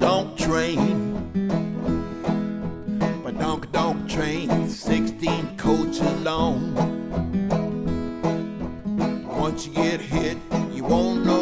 donk 0.00 0.38
train. 0.38 1.14
Badonkadonk 3.22 4.08
train, 4.08 4.68
16 4.68 5.56
coaches 5.58 6.00
long. 6.22 6.74
Once 9.26 9.66
you 9.66 9.74
get 9.74 10.00
hit, 10.00 10.38
you 10.72 10.84
won't 10.84 11.26
know 11.26 11.37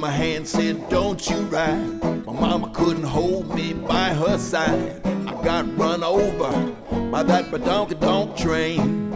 my 0.00 0.10
hand, 0.10 0.48
said, 0.48 0.88
Don't 0.88 1.28
you 1.28 1.36
ride. 1.52 2.02
My 2.24 2.32
mama 2.32 2.70
couldn't 2.72 3.02
hold 3.04 3.54
me 3.54 3.74
by 3.74 4.14
her 4.14 4.38
side. 4.38 5.04
I 5.04 5.42
got 5.44 5.76
run 5.76 6.02
over 6.02 6.50
by 7.10 7.22
that 7.22 7.50
badonkadonk 7.50 8.34
train. 8.34 9.12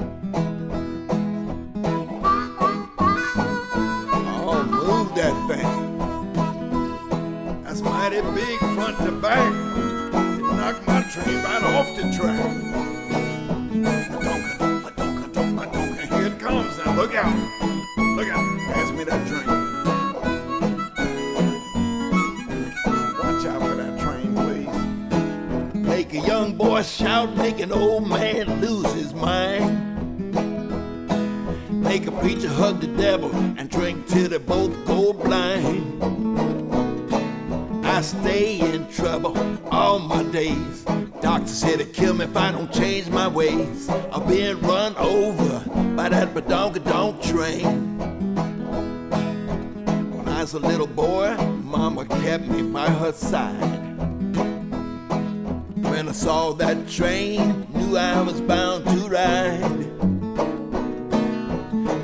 Oh, 4.46 4.62
move 4.70 5.14
that 5.14 5.34
thing. 5.48 5.70
That's 7.64 7.80
mighty 7.80 8.20
big 8.20 8.58
front 8.74 8.98
to 8.98 9.12
back. 9.12 9.52
It 9.54 10.42
knocked 10.42 10.86
my 10.86 11.02
train 11.04 11.42
right 11.44 11.62
off 11.62 11.96
the 11.96 12.02
track. 12.12 12.44
Badonka. 14.84 16.00
Here 16.12 16.26
it 16.26 16.38
comes 16.38 16.76
now. 16.76 16.94
Look 16.94 17.14
out. 17.14 17.34
Look 18.16 18.28
out. 18.28 18.58
Pass 18.68 18.90
me 18.92 19.04
that 19.04 19.26
drink. 19.26 19.73
A 26.16 26.26
young 26.26 26.54
boy 26.54 26.82
shout, 26.82 27.36
make 27.36 27.58
an 27.60 27.72
old 27.72 28.08
man 28.08 28.60
lose 28.60 28.92
his 28.92 29.12
mind. 29.14 30.32
Make 31.70 32.06
a 32.06 32.12
preacher 32.12 32.48
hug 32.48 32.80
the 32.80 32.86
devil 32.86 33.34
and 33.34 33.68
drink 33.68 34.06
till 34.06 34.28
they 34.28 34.38
both 34.38 34.72
go 34.86 35.12
blind. 35.12 36.02
I 37.84 38.00
stay 38.00 38.60
in 38.60 38.88
trouble 38.92 39.36
all 39.72 39.98
my 39.98 40.22
days. 40.24 40.84
Doctor 41.20 41.48
said 41.48 41.80
it 41.80 41.92
kill 41.92 42.14
me 42.14 42.26
if 42.26 42.36
I 42.36 42.52
don't 42.52 42.72
change 42.72 43.08
my 43.08 43.26
ways. 43.26 43.88
I've 43.88 44.28
been 44.28 44.60
run 44.60 44.94
over 44.96 45.58
by 45.96 46.10
that 46.10 46.32
badonka 46.34 47.22
train. 47.22 47.98
When 50.10 50.28
I 50.28 50.42
was 50.42 50.54
a 50.54 50.60
little 50.60 50.86
boy, 50.86 51.36
Mama 51.62 52.04
kept 52.04 52.44
me 52.46 52.62
by 52.62 52.88
her 52.88 53.12
side. 53.12 53.93
When 55.94 56.08
I 56.08 56.12
saw 56.12 56.52
that 56.54 56.88
train, 56.88 57.68
knew 57.72 57.96
I 57.96 58.20
was 58.20 58.40
bound 58.40 58.84
to 58.84 59.08
ride. 59.08 59.60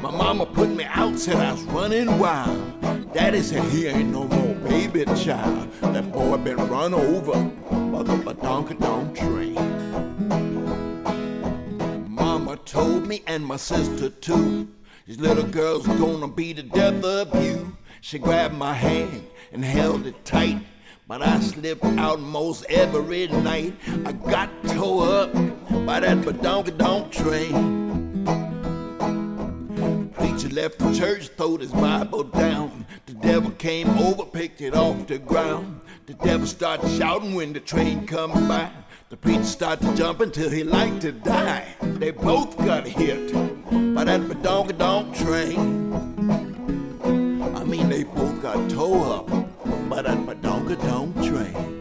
My 0.00 0.12
mama 0.12 0.46
put 0.46 0.68
me 0.68 0.84
out, 0.84 1.18
said 1.18 1.34
I 1.34 1.50
was 1.50 1.64
running 1.64 2.16
wild. 2.20 3.12
Daddy 3.12 3.42
said 3.42 3.64
he 3.64 3.88
ain't 3.88 4.12
no 4.12 4.28
more 4.28 4.54
baby 4.54 5.04
child. 5.16 5.72
That 5.80 6.12
boy 6.12 6.36
been 6.36 6.68
run 6.68 6.94
over 6.94 7.32
by 7.32 8.04
the 8.04 8.14
badonkadonk 8.22 9.16
train. 9.18 9.56
Mama 12.08 12.58
told 12.58 13.08
me 13.08 13.24
and 13.26 13.44
my 13.44 13.56
sister 13.56 14.08
too. 14.08 14.68
These 15.08 15.18
little 15.18 15.48
girls 15.48 15.88
gonna 15.88 16.28
be 16.28 16.52
the 16.52 16.62
death 16.62 17.02
of 17.02 17.34
you. 17.44 17.76
She 18.00 18.20
grabbed 18.20 18.54
my 18.54 18.72
hand 18.72 19.26
and 19.50 19.64
held 19.64 20.06
it 20.06 20.24
tight. 20.24 20.60
But 21.10 21.22
I 21.22 21.41
slip 21.41 21.84
out 21.84 22.20
most 22.20 22.64
every 22.70 23.26
night. 23.26 23.75
I 24.06 24.12
got 24.12 24.49
towed 24.69 25.08
up 25.08 25.32
by 25.84 25.99
that 25.99 26.19
badonkadonk 26.19 27.11
train. 27.11 28.23
Preacher 30.12 30.50
left 30.50 30.79
the 30.79 30.94
church, 30.96 31.26
threw 31.31 31.58
his 31.58 31.73
Bible 31.73 32.23
down. 32.23 32.87
The 33.06 33.14
devil 33.14 33.50
came 33.50 33.90
over, 33.99 34.25
picked 34.25 34.61
it 34.61 34.76
off 34.76 35.08
the 35.08 35.19
ground. 35.19 35.81
The 36.06 36.14
devil 36.14 36.46
started 36.46 36.88
shouting 36.90 37.34
when 37.34 37.55
the 37.55 37.58
train 37.58 38.06
come 38.06 38.31
by. 38.46 38.70
The 39.08 39.17
preacher 39.17 39.43
started 39.43 39.96
jumping 39.96 40.31
till 40.31 40.49
he 40.49 40.62
like 40.62 41.00
to 41.00 41.11
die. 41.11 41.75
They 41.82 42.12
both 42.12 42.56
got 42.58 42.87
hit 42.87 43.32
by 43.96 44.05
that 44.05 44.20
badonkadonk 44.20 45.17
train. 45.25 45.93
I 47.56 47.64
mean, 47.64 47.88
they 47.88 48.05
both 48.05 48.40
got 48.40 48.70
towed 48.70 49.11
up 49.11 49.29
by 49.90 50.02
that 50.02 50.19
badonkadonk 50.70 51.14
train. 51.25 51.80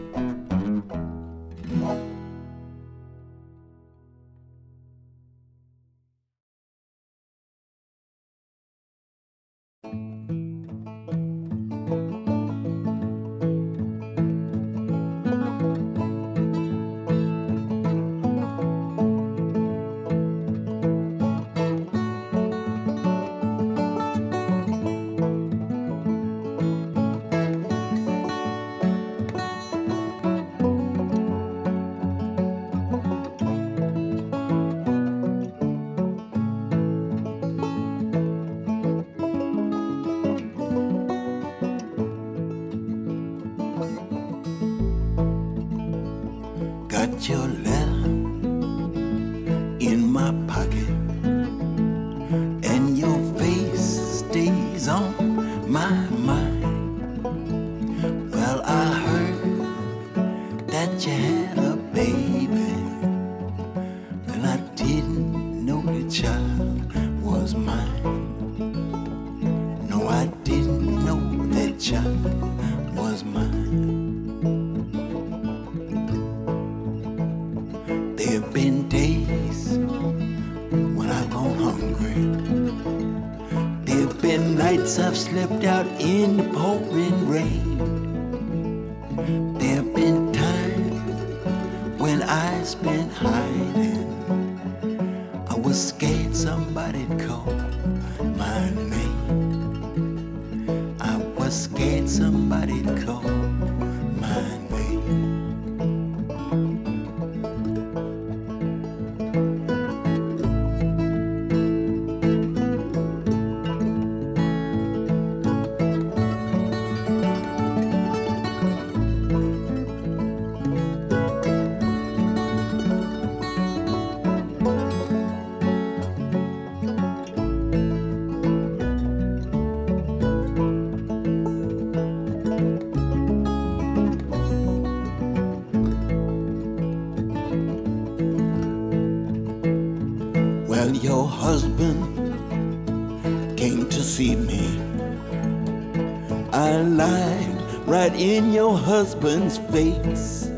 Husband's 149.20 149.58
face. 149.70 150.50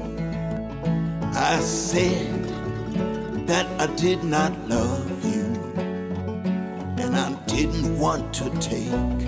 I 1.35 1.59
said 1.61 2.45
that 3.47 3.67
I 3.81 3.87
did 3.97 4.23
not 4.23 4.53
love 4.69 5.25
you, 5.25 5.47
and 7.03 7.17
I 7.17 7.33
didn't 7.47 7.99
want 7.99 8.33
to 8.35 8.51
take 8.61 9.21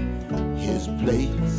his 0.57 0.87
place. 1.03 1.57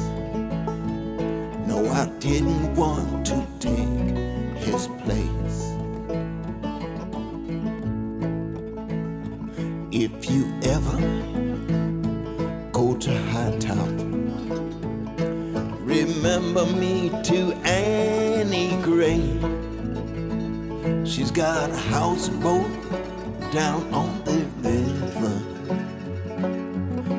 No, 1.68 1.86
I 1.92 2.06
didn't 2.20 2.76
want 2.76 3.26
to 3.28 3.46
take 3.60 4.56
his 4.64 4.88
place. 5.04 5.74
If 9.92 10.30
you 10.30 10.46
ever 10.64 10.98
go 12.72 12.96
to 12.96 13.22
High 13.32 13.58
Top, 13.60 14.16
remember 15.86 16.66
me 16.66 17.10
to 17.24 17.54
got 21.36 21.70
a 21.70 21.76
houseboat 21.76 22.72
down 23.52 23.94
on 23.94 24.24
the 24.24 24.46
river. 24.64 25.36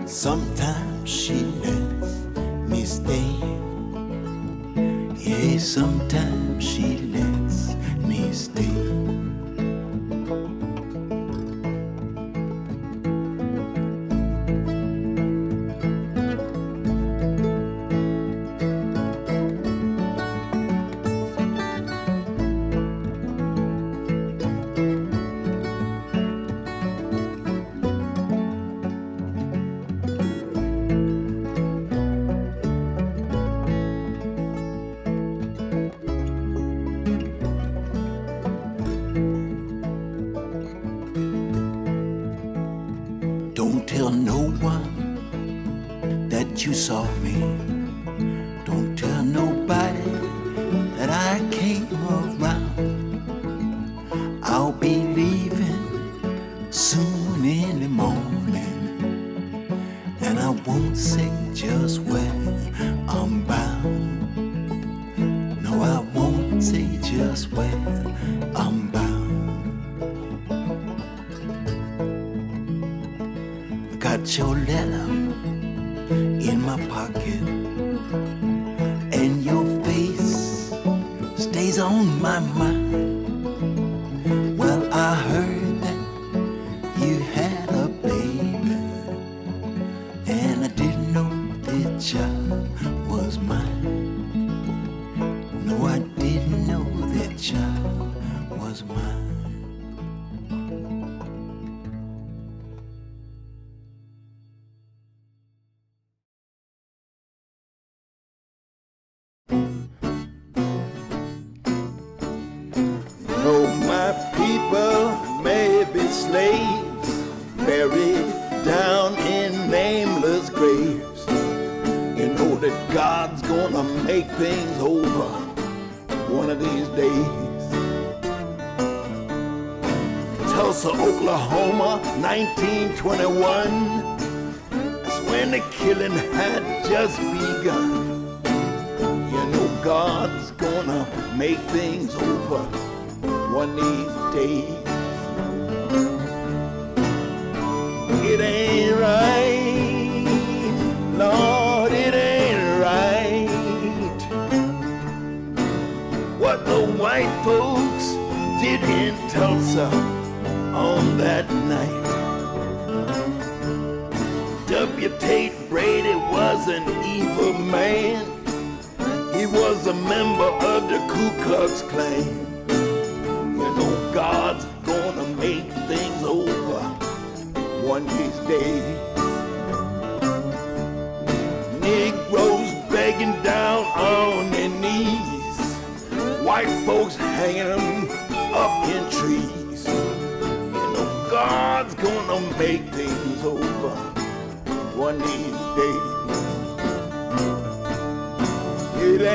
Sometimes 0.06 1.10
she 1.10 1.34
lets 1.62 2.24
me 2.66 2.86
stay. 2.86 3.34
Yeah, 5.18 5.58
sometimes 5.58 6.06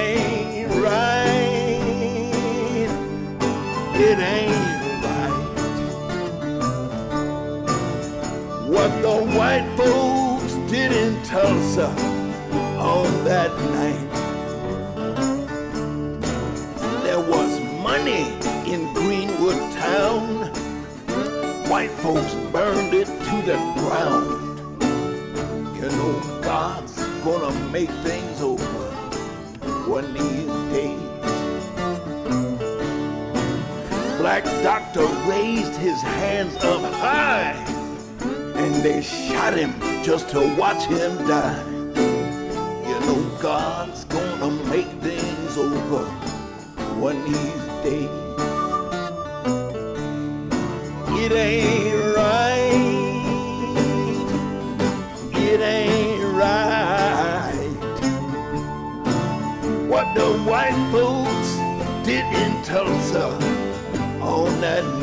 ain't 0.02 0.72
right. 0.84 1.92
It 3.96 4.18
ain't 4.20 5.04
right. 5.06 5.42
What 8.68 8.92
the 9.02 9.16
white 9.38 9.68
folks 9.78 10.54
did 10.72 10.92
in 10.92 11.22
Tulsa 11.24 11.88
on 12.80 13.24
that 13.26 13.52
night. 13.78 14.08
There 17.04 17.20
was 17.20 17.60
money 17.84 18.24
in 18.72 18.94
Greenwood 18.94 19.60
town. 19.74 20.48
White 21.70 21.92
folks 22.04 22.34
burned 22.52 22.94
it 22.94 23.08
to 23.08 23.36
the 23.50 23.58
ground. 23.78 24.42
You 25.76 25.90
know, 25.98 26.42
God's 26.42 26.96
gonna 27.24 27.54
make 27.72 27.90
things 28.06 28.42
over 28.42 28.81
one 29.92 30.06
of 30.06 30.14
these 30.14 30.46
days. 30.72 31.00
Black 34.20 34.46
doctor 34.64 35.06
raised 35.30 35.76
his 35.76 36.02
hands 36.02 36.56
up 36.64 36.82
high 36.94 37.52
and 38.56 38.74
they 38.76 39.02
shot 39.02 39.54
him 39.54 39.74
just 40.02 40.30
to 40.30 40.40
watch 40.56 40.86
him 40.86 41.18
die. 41.28 41.62
You 42.88 42.98
know, 43.02 43.38
God's 43.42 44.06
gonna 44.06 44.52
make 44.70 44.88
things 45.02 45.58
over 45.58 46.06
one 46.98 47.18
of 47.18 47.26
these 47.26 47.66
days. 47.84 48.10
It 51.20 51.32
ain't 51.34 51.91
the 60.14 60.44
white 60.46 60.76
folks 60.92 61.56
did 62.06 62.26
in 62.44 62.64
Tulsa 62.64 63.28
on 64.22 64.62
that 64.62 65.01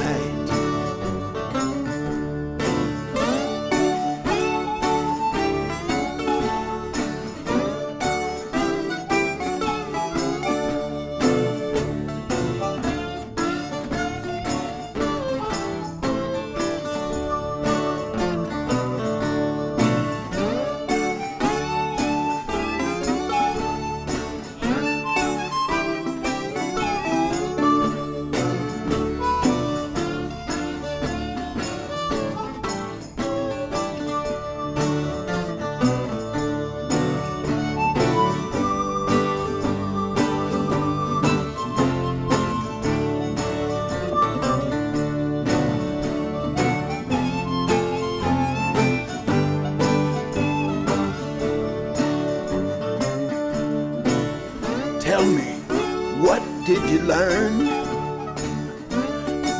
learn 57.08 57.66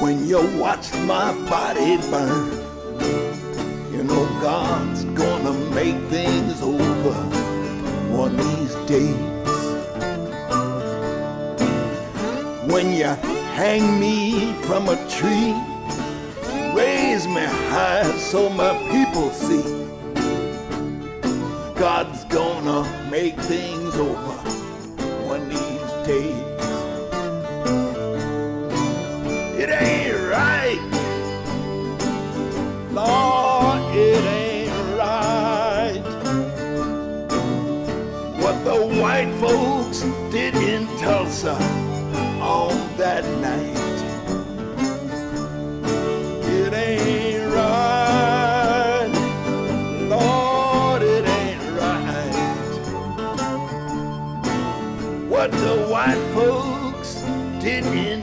when 0.02 0.26
you 0.26 0.38
watch 0.58 0.92
my 1.12 1.32
body 1.48 1.96
burn? 2.10 2.50
You 3.90 4.04
know 4.04 4.26
God's 4.42 5.04
gonna 5.04 5.54
make 5.74 5.96
things 6.10 6.60
over 6.60 7.14
one 8.14 8.38
of 8.38 8.44
these 8.46 8.74
days. 8.86 9.16
When 12.70 12.92
you 12.92 13.12
hang 13.56 13.98
me 13.98 14.52
from 14.64 14.90
a 14.90 14.96
tree, 15.08 15.54
raise 16.76 17.26
me 17.26 17.46
high 17.72 18.14
so 18.18 18.50
my 18.50 18.74
people 18.92 19.30
see. 19.30 19.64
God's 21.80 22.24
gonna 22.24 22.80
make 23.10 23.40
things 23.40 23.94
over 23.96 24.36
one 25.26 25.40
of 25.40 25.48
these 25.48 26.06
days. 26.06 26.37
White 39.00 39.32
folks 39.38 40.00
did 40.32 40.54
in 40.56 40.86
Tulsa 40.98 41.54
on 42.42 42.96
that 42.96 43.24
night. 43.40 43.76
It 46.44 46.72
ain't 46.72 47.52
right. 47.54 49.08
Lord, 50.08 51.02
it 51.02 51.28
ain't 51.28 51.62
right 51.78 52.34
what 55.28 55.52
the 55.52 55.86
white 55.88 56.24
folks 56.34 57.22
did 57.62 57.86
in 57.86 58.17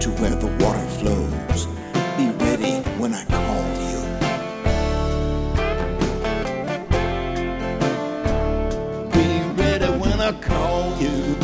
to 0.00 0.10
where 0.12 0.34
the 0.34 0.46
water 0.64 0.86
flows. 0.98 1.66
Be 2.16 2.30
ready 2.42 2.80
when 2.98 3.12
I 3.12 3.22
call 3.26 3.64
you. 3.90 4.00
Be 9.12 9.42
ready 9.60 9.86
when 9.98 10.20
I 10.20 10.32
call 10.40 10.96
you. 10.98 11.36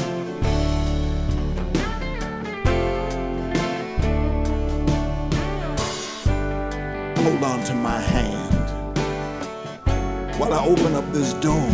Hold 7.22 7.42
on 7.44 7.62
to 7.64 7.74
my 7.74 8.00
hand 8.00 8.70
while 10.38 10.54
I 10.54 10.64
open 10.64 10.94
up 10.94 11.04
this 11.12 11.34
door. 11.34 11.68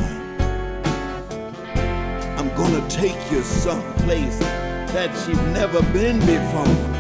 I'm 2.39 2.49
gonna 2.57 2.85
take 2.89 3.31
you 3.31 3.41
someplace 3.43 4.41
that 4.93 5.27
you've 5.27 5.47
never 5.49 5.81
been 5.93 6.19
before. 6.21 6.92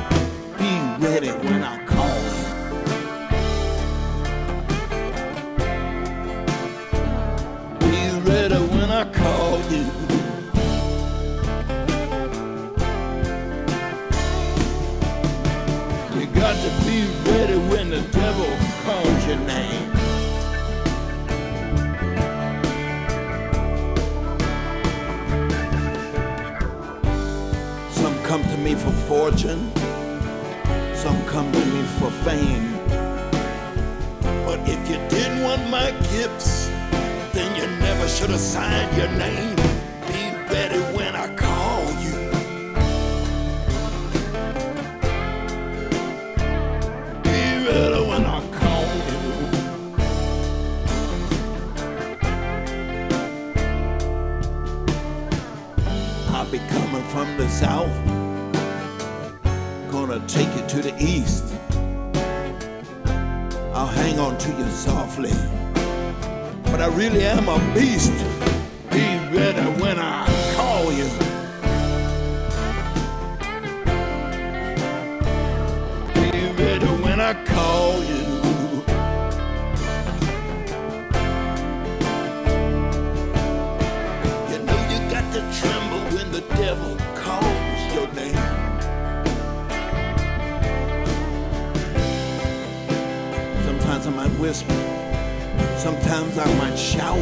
Sometimes 96.32 96.38
I 96.38 96.58
might 96.58 96.76
shout. 96.76 97.18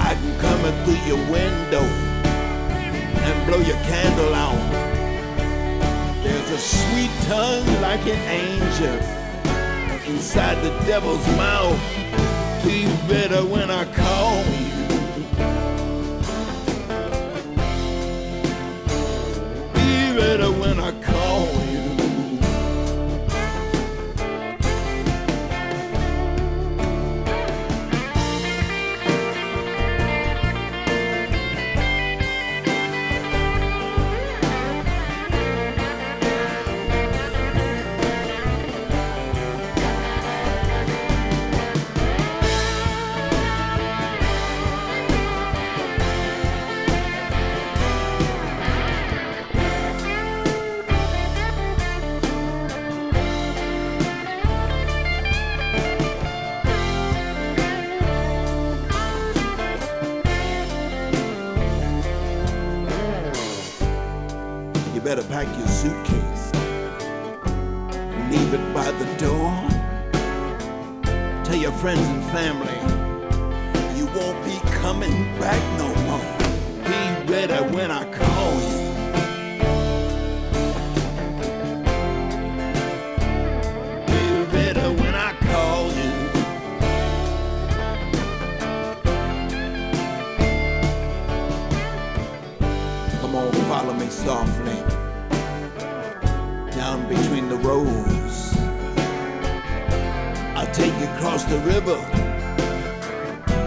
I 0.00 0.14
can 0.14 0.38
come 0.40 0.84
through 0.84 1.02
your 1.06 1.18
window 1.30 1.82
and 1.82 3.46
blow 3.46 3.58
your 3.58 3.76
candle 3.84 4.34
out. 4.34 4.58
There's 6.22 6.50
a 6.50 6.58
sweet 6.58 7.10
tongue 7.26 7.66
like 7.80 8.06
an 8.06 8.20
angel 8.28 8.98
inside 10.06 10.62
the 10.62 10.70
devil's 10.86 11.26
mouth. 11.36 11.78
Be 12.64 12.84
better 13.08 13.44
when 13.44 13.70
I 13.70 13.84
call 13.92 14.31
softly 94.24 94.78
down 96.76 97.08
between 97.08 97.48
the 97.48 97.56
rows. 97.56 98.56
I'll 100.56 100.72
take 100.72 100.94
you 101.00 101.08
across 101.16 101.42
the 101.44 101.58
river 101.60 101.96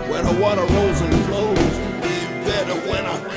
where 0.10 0.24
the 0.24 0.40
water 0.40 0.62
rolls 0.62 1.02
and 1.02 1.26
flows. 1.26 1.74
Be 2.02 2.16
better 2.48 2.76
when 2.90 3.06
I 3.06 3.35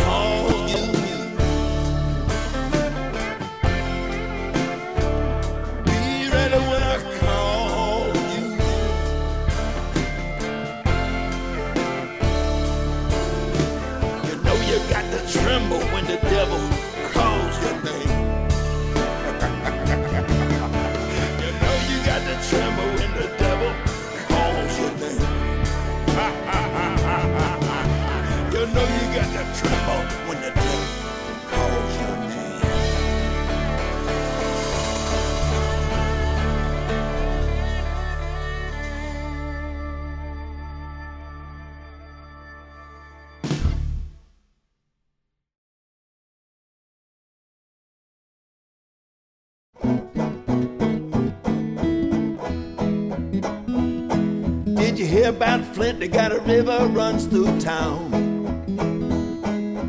They 56.09 56.17
got 56.17 56.33
a 56.33 56.41
river 56.41 56.87
runs 56.87 57.27
through 57.27 57.61
town. 57.61 58.15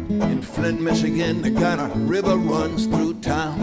In 0.10 0.42
Flint, 0.42 0.82
Michigan, 0.82 1.42
they 1.42 1.50
got 1.50 1.80
a 1.80 1.88
river 1.98 2.36
runs 2.36 2.88
through 2.88 3.22
town. 3.22 3.60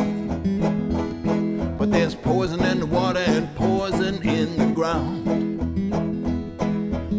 But 1.77 1.91
there's 1.91 2.15
poison 2.15 2.65
in 2.65 2.81
the 2.81 2.87
water 2.87 3.19
and 3.19 3.55
poison 3.57 4.27
in 4.27 4.57
the 4.57 4.73
ground. 4.73 5.27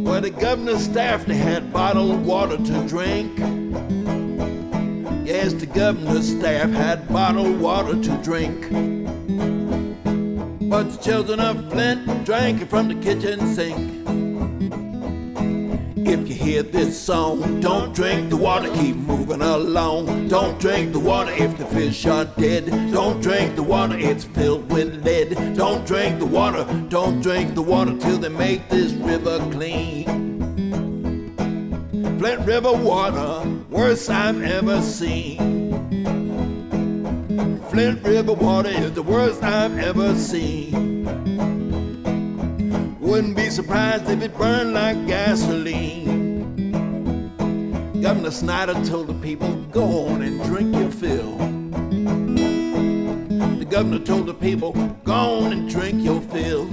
Where 0.07 0.21
the 0.21 0.31
governor's 0.31 0.85
staff, 0.85 1.27
they 1.27 1.35
had 1.35 1.71
bottled 1.71 2.25
water 2.25 2.57
to 2.57 2.87
drink. 2.87 3.37
Yes, 5.23 5.53
the 5.53 5.67
governor's 5.67 6.29
staff 6.35 6.71
had 6.71 7.07
bottled 7.09 7.59
water 7.59 7.93
to 7.93 8.17
drink. 8.23 8.71
But 10.67 10.89
the 10.93 10.97
children 10.99 11.39
of 11.39 11.69
Flint 11.71 12.25
drank 12.25 12.63
it 12.63 12.71
from 12.71 12.87
the 12.87 12.95
kitchen 12.95 13.53
sink. 13.53 13.96
If 16.07 16.29
you 16.29 16.35
hear 16.35 16.63
this 16.63 16.97
song, 16.97 17.59
don't 17.59 17.93
drink 17.93 18.29
the 18.29 18.37
water, 18.37 18.73
keep 18.73 18.95
moving 18.95 19.41
along. 19.41 20.29
Don't 20.29 20.57
drink 20.57 20.93
the 20.93 20.99
water 20.99 21.33
if 21.33 21.57
the 21.57 21.65
fish 21.65 22.05
are 22.05 22.23
dead. 22.23 22.67
Don't 22.93 23.19
drink 23.19 23.57
the 23.57 23.63
water, 23.63 23.97
it's 23.97 24.23
filled 24.23 24.71
with 24.71 25.03
lead. 25.03 25.35
Don't 25.57 25.85
drink 25.85 26.19
the 26.19 26.25
water, 26.25 26.63
don't 26.87 27.19
drink 27.19 27.55
the 27.55 27.61
water 27.61 27.97
till 27.97 28.17
they 28.19 28.29
make 28.29 28.69
this 28.69 28.93
river 28.93 29.39
clean. 29.51 30.05
Flint 32.17 32.47
River 32.47 32.71
water, 32.71 33.45
worst 33.69 34.09
I've 34.09 34.41
ever 34.41 34.81
seen. 34.81 35.37
Flint 37.69 38.01
River 38.05 38.33
water 38.33 38.69
is 38.69 38.93
the 38.93 39.03
worst 39.03 39.43
I've 39.43 39.77
ever 39.77 40.15
seen. 40.15 41.56
Wouldn't 43.07 43.37
be 43.37 43.49
surprised 43.49 44.09
if 44.09 44.21
it 44.21 44.37
burned 44.37 44.73
like 44.73 45.07
gasoline. 45.07 46.43
Governor 48.01 48.31
Snyder 48.31 48.73
told 48.83 49.07
the 49.07 49.13
people, 49.13 49.55
go 49.71 50.07
on 50.07 50.21
and 50.23 50.43
drink 50.43 50.75
your 50.75 50.91
fill. 50.91 51.37
The 53.59 53.65
governor 53.69 53.99
told 53.99 54.25
the 54.25 54.33
people, 54.33 54.73
go 55.05 55.13
on 55.13 55.53
and 55.53 55.69
drink 55.69 56.03
your 56.03 56.19
fill. 56.19 56.67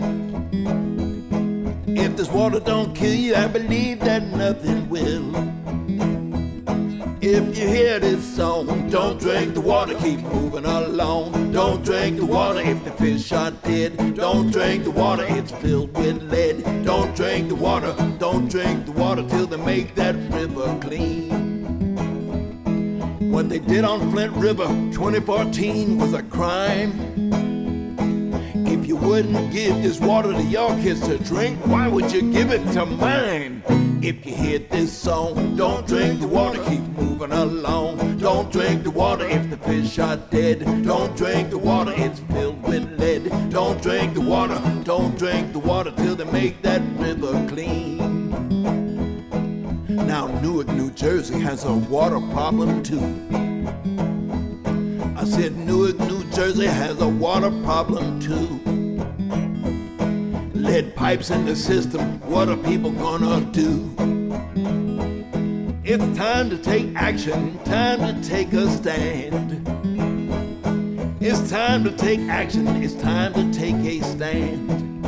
If 1.96 2.16
this 2.16 2.28
water 2.30 2.58
don't 2.58 2.96
kill 2.96 3.14
you, 3.14 3.36
I 3.36 3.46
believe 3.46 4.00
that 4.00 4.24
nothing 4.24 4.88
will. 4.88 5.30
If 7.26 7.56
you 7.56 7.66
hear 7.66 7.98
this 7.98 8.36
song, 8.36 8.90
don't 8.90 9.18
drink 9.18 9.54
the 9.54 9.60
water, 9.62 9.94
keep 9.94 10.20
moving 10.20 10.66
along. 10.66 11.52
Don't 11.52 11.82
drink 11.82 12.18
the 12.18 12.26
water 12.26 12.60
if 12.60 12.84
the 12.84 12.90
fish 12.90 13.32
are 13.32 13.50
dead. 13.50 14.14
Don't 14.14 14.50
drink 14.50 14.84
the 14.84 14.90
water, 14.90 15.24
it's 15.26 15.50
filled 15.50 15.96
with 15.96 16.22
lead. 16.24 16.84
Don't 16.84 17.16
drink 17.16 17.48
the 17.48 17.54
water, 17.54 17.94
don't 18.18 18.48
drink 18.48 18.84
the 18.84 18.92
water 18.92 19.26
till 19.26 19.46
they 19.46 19.56
make 19.56 19.94
that 19.94 20.14
river 20.34 20.78
clean. 20.82 21.30
What 23.32 23.48
they 23.48 23.58
did 23.58 23.86
on 23.86 24.10
Flint 24.12 24.34
River 24.34 24.66
2014 24.92 25.96
was 25.96 26.12
a 26.12 26.22
crime. 26.24 26.92
If 28.66 28.86
you 28.86 28.96
wouldn't 28.96 29.50
give 29.50 29.82
this 29.82 29.98
water 29.98 30.34
to 30.34 30.42
your 30.42 30.76
kids 30.82 31.00
to 31.06 31.16
drink, 31.16 31.58
why 31.64 31.88
would 31.88 32.12
you 32.12 32.30
give 32.30 32.50
it 32.50 32.70
to 32.74 32.84
mine? 32.84 33.53
If 34.06 34.26
you 34.26 34.34
hear 34.34 34.58
this 34.58 34.92
song, 34.92 35.56
don't 35.56 35.86
drink 35.86 36.20
the 36.20 36.28
water, 36.28 36.62
keep 36.64 36.82
moving 36.82 37.32
along. 37.32 38.18
Don't 38.18 38.52
drink 38.52 38.82
the 38.82 38.90
water 38.90 39.26
if 39.26 39.48
the 39.48 39.56
fish 39.56 39.98
are 39.98 40.18
dead. 40.18 40.58
Don't 40.84 41.16
drink 41.16 41.48
the 41.48 41.56
water, 41.56 41.90
it's 41.96 42.20
filled 42.20 42.62
with 42.64 43.00
lead. 43.00 43.30
Don't 43.48 43.80
drink 43.80 44.12
the 44.12 44.20
water, 44.20 44.60
don't 44.84 45.16
drink 45.16 45.54
the 45.54 45.58
water 45.58 45.90
till 45.90 46.16
they 46.16 46.30
make 46.30 46.60
that 46.60 46.82
river 46.98 47.32
clean. 47.48 47.96
Now, 49.88 50.26
Newark, 50.42 50.68
New 50.68 50.90
Jersey 50.90 51.40
has 51.40 51.64
a 51.64 51.72
water 51.72 52.20
problem 52.20 52.82
too. 52.82 53.08
I 55.16 55.24
said 55.24 55.56
Newark, 55.56 55.98
New 56.00 56.30
Jersey 56.30 56.66
has 56.66 57.00
a 57.00 57.08
water 57.08 57.50
problem 57.62 58.20
too. 58.20 58.83
Lead 60.64 60.96
pipes 60.96 61.28
in 61.28 61.44
the 61.44 61.54
system, 61.54 62.18
what 62.22 62.48
are 62.48 62.56
people 62.56 62.90
gonna 62.90 63.42
do? 63.52 63.94
It's 65.84 66.16
time 66.16 66.48
to 66.48 66.56
take 66.56 66.96
action, 66.96 67.58
time 67.64 68.00
to 68.00 68.26
take 68.26 68.50
a 68.54 68.66
stand. 68.70 69.60
It's 71.20 71.50
time 71.50 71.84
to 71.84 71.90
take 71.92 72.20
action, 72.30 72.66
it's 72.82 72.94
time 72.94 73.34
to 73.34 73.52
take 73.52 73.74
a 73.74 74.00
stand. 74.04 75.04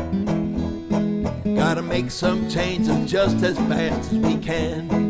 Gotta 1.57 1.81
make 1.81 2.11
some 2.11 2.51
changes 2.51 3.11
just 3.11 3.43
as 3.43 3.57
fast 3.57 4.13
as 4.13 4.19
we 4.19 4.37
can. 4.37 5.07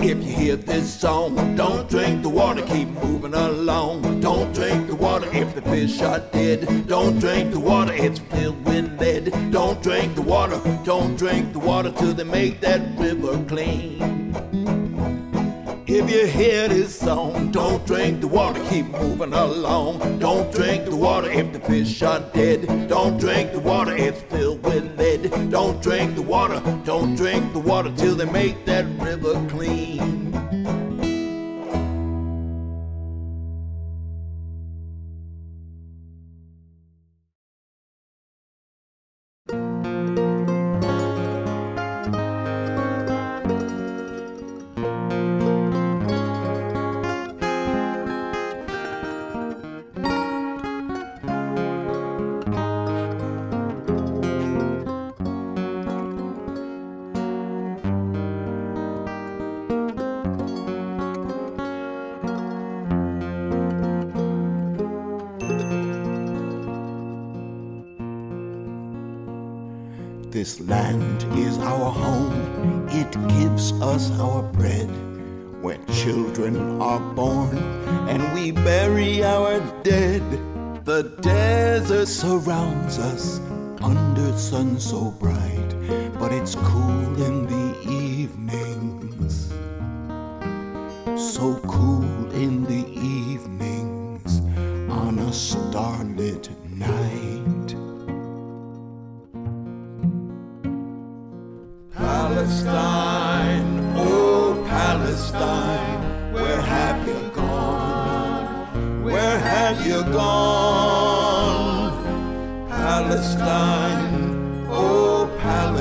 If 0.00 0.18
you 0.24 0.32
hear 0.32 0.56
this 0.56 0.92
song, 0.92 1.54
don't 1.54 1.88
drink 1.88 2.22
the 2.24 2.30
water, 2.30 2.62
keep 2.62 2.88
moving 2.88 3.34
along. 3.34 4.20
Don't 4.20 4.52
drink 4.52 4.85
fish 5.76 6.00
are 6.00 6.20
dead. 6.32 6.86
Don't 6.86 7.18
drink 7.18 7.52
the 7.52 7.60
water, 7.60 7.92
it's 7.92 8.18
filled 8.18 8.64
with 8.64 8.98
lead. 8.98 9.24
Don't 9.52 9.82
drink 9.82 10.14
the 10.14 10.22
water, 10.22 10.58
don't 10.84 11.16
drink 11.16 11.52
the 11.52 11.58
water 11.58 11.92
till 11.98 12.14
they 12.14 12.24
make 12.24 12.62
that 12.62 12.80
river 12.98 13.34
clean. 13.46 14.00
If 15.86 16.10
you 16.10 16.26
hear 16.26 16.66
this 16.68 16.98
song, 16.98 17.50
don't 17.50 17.86
drink 17.86 18.22
the 18.22 18.26
water, 18.26 18.60
keep 18.70 18.86
moving 18.86 19.34
along. 19.34 20.18
Don't 20.18 20.50
drink 20.50 20.86
the 20.86 20.96
water 20.96 21.30
if 21.30 21.52
the 21.52 21.60
fish 21.60 22.02
are 22.02 22.20
dead. 22.32 22.88
Don't 22.88 23.18
drink 23.18 23.52
the 23.52 23.60
water, 23.60 23.94
it's 23.94 24.22
filled 24.32 24.62
with 24.64 24.98
lead. 24.98 25.50
Don't 25.50 25.82
drink 25.82 26.14
the 26.14 26.22
water, 26.22 26.58
don't 26.86 27.14
drink 27.16 27.52
the 27.52 27.64
water 27.72 27.92
till 27.98 28.14
they 28.14 28.30
make 28.42 28.64
that 28.64 28.86
river 28.98 29.34
clean. 29.50 30.75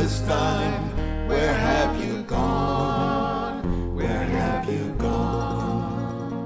Palestine, 0.06 1.28
where 1.28 1.52
have 1.52 1.98
you 2.06 2.22
gone? 2.26 3.96
Where 3.96 4.24
have 4.24 4.70
you 4.70 4.94
gone? 5.00 6.46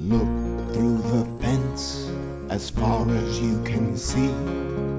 Look 0.00 0.74
through 0.74 0.98
the 0.98 1.24
fence 1.40 2.10
as 2.50 2.70
far 2.70 3.08
as 3.08 3.40
you 3.40 3.62
can 3.62 3.96
see. 3.96 4.32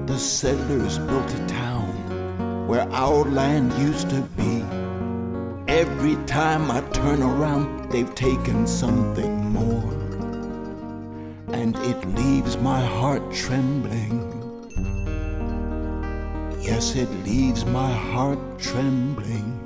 The 0.06 0.18
settlers 0.18 0.98
built 0.98 1.30
a 1.34 1.46
town 1.46 2.66
where 2.66 2.88
our 2.90 3.26
land 3.26 3.74
used 3.74 4.08
to 4.08 4.22
be. 4.38 4.64
Every 5.68 6.16
time 6.24 6.70
I 6.70 6.80
turn 6.92 7.22
around, 7.22 7.90
they've 7.92 8.14
taken 8.14 8.66
something 8.66 9.44
more. 9.44 9.92
And 11.52 11.76
it 11.76 12.02
leaves 12.14 12.56
my 12.56 12.82
heart 12.82 13.30
trembling. 13.30 14.29
Yes, 16.70 16.94
it 16.94 17.10
leaves 17.26 17.64
my 17.64 17.92
heart 17.92 18.38
trembling. 18.60 19.58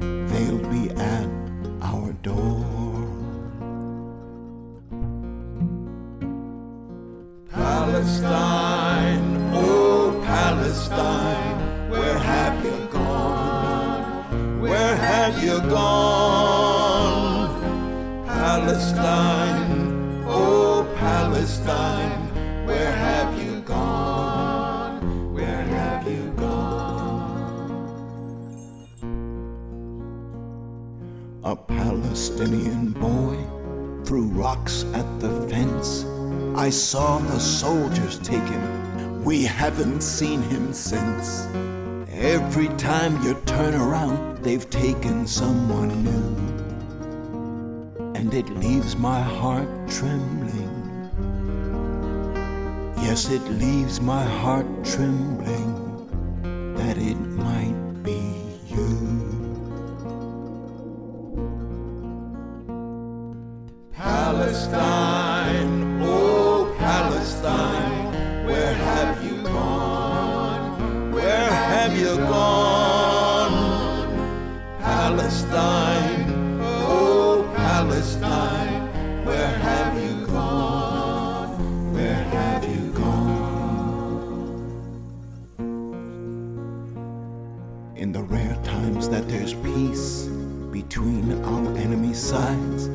They'll 0.00 0.70
be 0.70 0.88
at 0.88 1.39
haven't 39.80 40.02
seen 40.02 40.42
him 40.42 40.74
since. 40.74 41.46
Every 42.12 42.68
time 42.76 43.18
you 43.22 43.32
turn 43.46 43.72
around, 43.72 44.44
they've 44.44 44.68
taken 44.68 45.26
someone 45.26 46.04
new. 46.04 46.36
And 48.14 48.34
it 48.34 48.46
leaves 48.58 48.94
my 48.96 49.22
heart 49.22 49.70
trembling. 49.88 51.08
Yes, 52.98 53.30
it 53.30 53.42
leaves 53.48 54.02
my 54.02 54.22
heart 54.22 54.66
trembling 54.84 55.72
that 56.76 56.98
it 56.98 57.16
Oh 76.82 77.50
Palestine, 77.56 78.88
where 79.24 79.48
have 79.48 79.94
you 80.02 80.26
gone? 80.26 81.92
Where 81.94 82.22
have 82.36 82.64
you 82.64 82.92
gone? 82.92 84.20
In 87.96 88.12
the 88.12 88.22
rare 88.22 88.58
times 88.64 89.08
that 89.08 89.28
there's 89.28 89.54
peace 89.54 90.28
between 90.70 91.32
our 91.44 91.76
enemy 91.76 92.14
sides, 92.14 92.88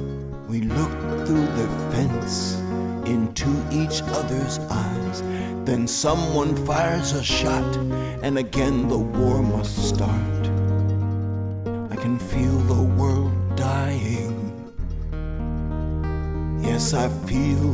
we 0.48 0.62
look 0.62 0.91
through 1.26 1.48
the 1.60 1.67
fence 1.91 2.60
into 3.06 3.50
each 3.71 4.02
other's 4.02 4.60
eyes. 4.60 5.21
Then 5.65 5.88
someone 5.88 6.56
fires 6.65 7.13
a 7.13 7.24
shot, 7.24 7.78
and 8.24 8.38
again 8.38 8.88
the 8.88 8.98
war 8.98 9.41
must 9.41 9.89
start. 9.89 10.50
I 11.91 11.95
can 11.95 12.17
feel 12.19 12.54
I 16.93 17.10
feel 17.26 17.74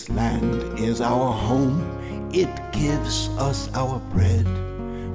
This 0.00 0.08
land 0.08 0.78
is 0.78 1.02
our 1.02 1.30
home, 1.30 1.78
it 2.32 2.48
gives 2.72 3.28
us 3.36 3.68
our 3.74 3.98
bread. 4.14 4.46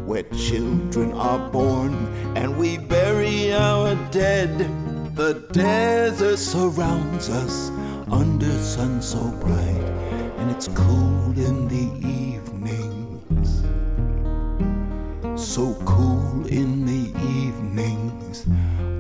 Where 0.06 0.22
children 0.22 1.12
are 1.14 1.40
born 1.50 1.96
and 2.36 2.56
we 2.56 2.78
bury 2.78 3.52
our 3.52 3.96
dead. 4.12 4.60
The 5.16 5.44
desert 5.52 6.38
surrounds 6.38 7.32
us 7.32 7.72
under 8.12 8.52
sun 8.60 9.02
so 9.02 9.24
bright, 9.42 9.90
and 10.38 10.52
it's 10.52 10.68
cool 10.68 11.34
in 11.34 11.68
the 11.68 11.88
evenings. 12.08 13.64
So 15.36 15.74
cool 15.84 16.46
in 16.46 16.86
the 16.86 17.10
evenings 17.42 18.46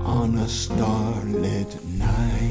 on 0.01 0.35
a 0.39 0.49
starlit 0.49 1.77
night. 1.85 2.44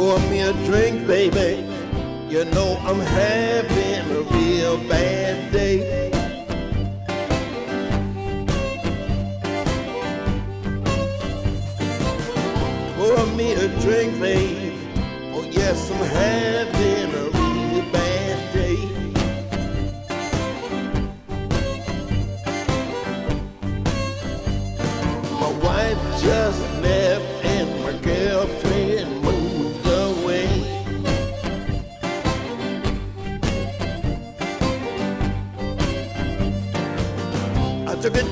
Pour 0.00 0.18
me 0.30 0.40
a 0.40 0.54
drink, 0.64 1.06
baby. 1.06 1.62
You 2.30 2.46
know 2.46 2.80
I'm 2.86 3.00
having 3.00 4.00
a 4.16 4.22
real 4.32 4.78
bad 4.88 5.52
day. 5.52 6.10
Pour 12.96 13.26
me 13.36 13.52
a 13.52 13.68
drink, 13.82 14.18
babe. 14.18 14.72
Oh 15.34 15.46
yes, 15.52 15.90
I'm 15.90 15.98
having 15.98 16.49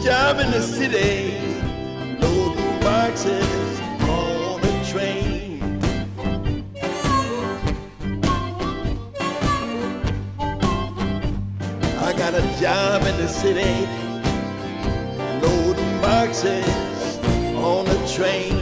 job 0.08 0.40
in 0.40 0.50
the 0.50 0.62
city, 0.62 1.36
boxes 2.80 3.78
on 4.08 4.58
train. 4.86 5.60
I 12.00 12.14
got 12.16 12.32
a 12.32 12.40
job 12.58 13.02
in 13.02 13.18
the 13.18 13.28
city, 13.28 13.86
loading 15.42 16.00
boxes 16.00 17.18
on 17.54 17.86
a 17.86 18.08
train. 18.08 18.57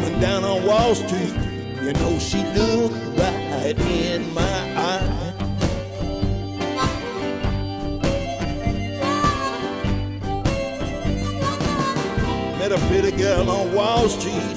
Woman 0.00 0.20
down 0.20 0.44
on 0.44 0.64
Wall 0.64 0.94
Street. 0.94 1.34
You 1.82 1.92
know, 1.92 2.18
she 2.18 2.42
looked 2.54 2.94
right 3.18 3.78
in 3.78 4.32
my 4.34 4.42
eye. 4.76 5.34
Met 12.58 12.72
a 12.72 12.78
pretty 12.88 13.12
girl 13.16 13.48
on 13.50 13.74
Wall 13.74 14.08
Street. 14.08 14.56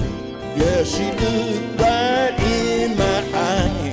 Yeah, 0.56 0.84
she 0.84 1.04
looked 1.04 1.80
right 1.80 2.34
in 2.40 2.96
my 2.96 3.18
eye. 3.34 3.88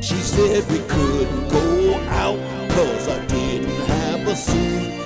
She 0.00 0.16
said 0.16 0.70
we 0.70 0.78
couldn't 0.80 1.48
go 1.48 1.94
out 2.08 2.38
cause 2.70 3.08
I 3.08 3.24
didn't 3.26 3.70
have 3.86 4.28
a 4.28 4.36
suit 4.36 5.05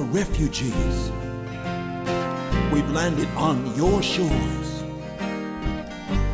are 0.00 0.04
refugees. 0.04 1.10
We've 2.72 2.90
landed 2.90 3.28
on 3.36 3.74
your 3.76 4.02
shores. 4.02 4.84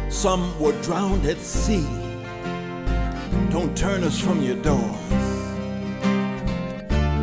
Some 0.09 0.59
were 0.61 0.81
drowned 0.83 1.27
at 1.27 1.39
sea. 1.39 1.87
Don't 3.51 3.77
turn 3.77 4.05
us 4.05 4.21
from 4.21 4.43
your 4.43 4.57
doors. 4.57 5.11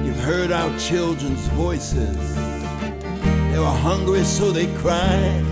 You've 0.06 0.20
heard 0.20 0.52
our 0.52 0.78
children's 0.78 1.48
voices. 1.50 2.36
They 2.36 3.60
were 3.60 3.78
hungry, 3.90 4.24
so 4.24 4.52
they 4.52 4.68
cried. 4.78 5.46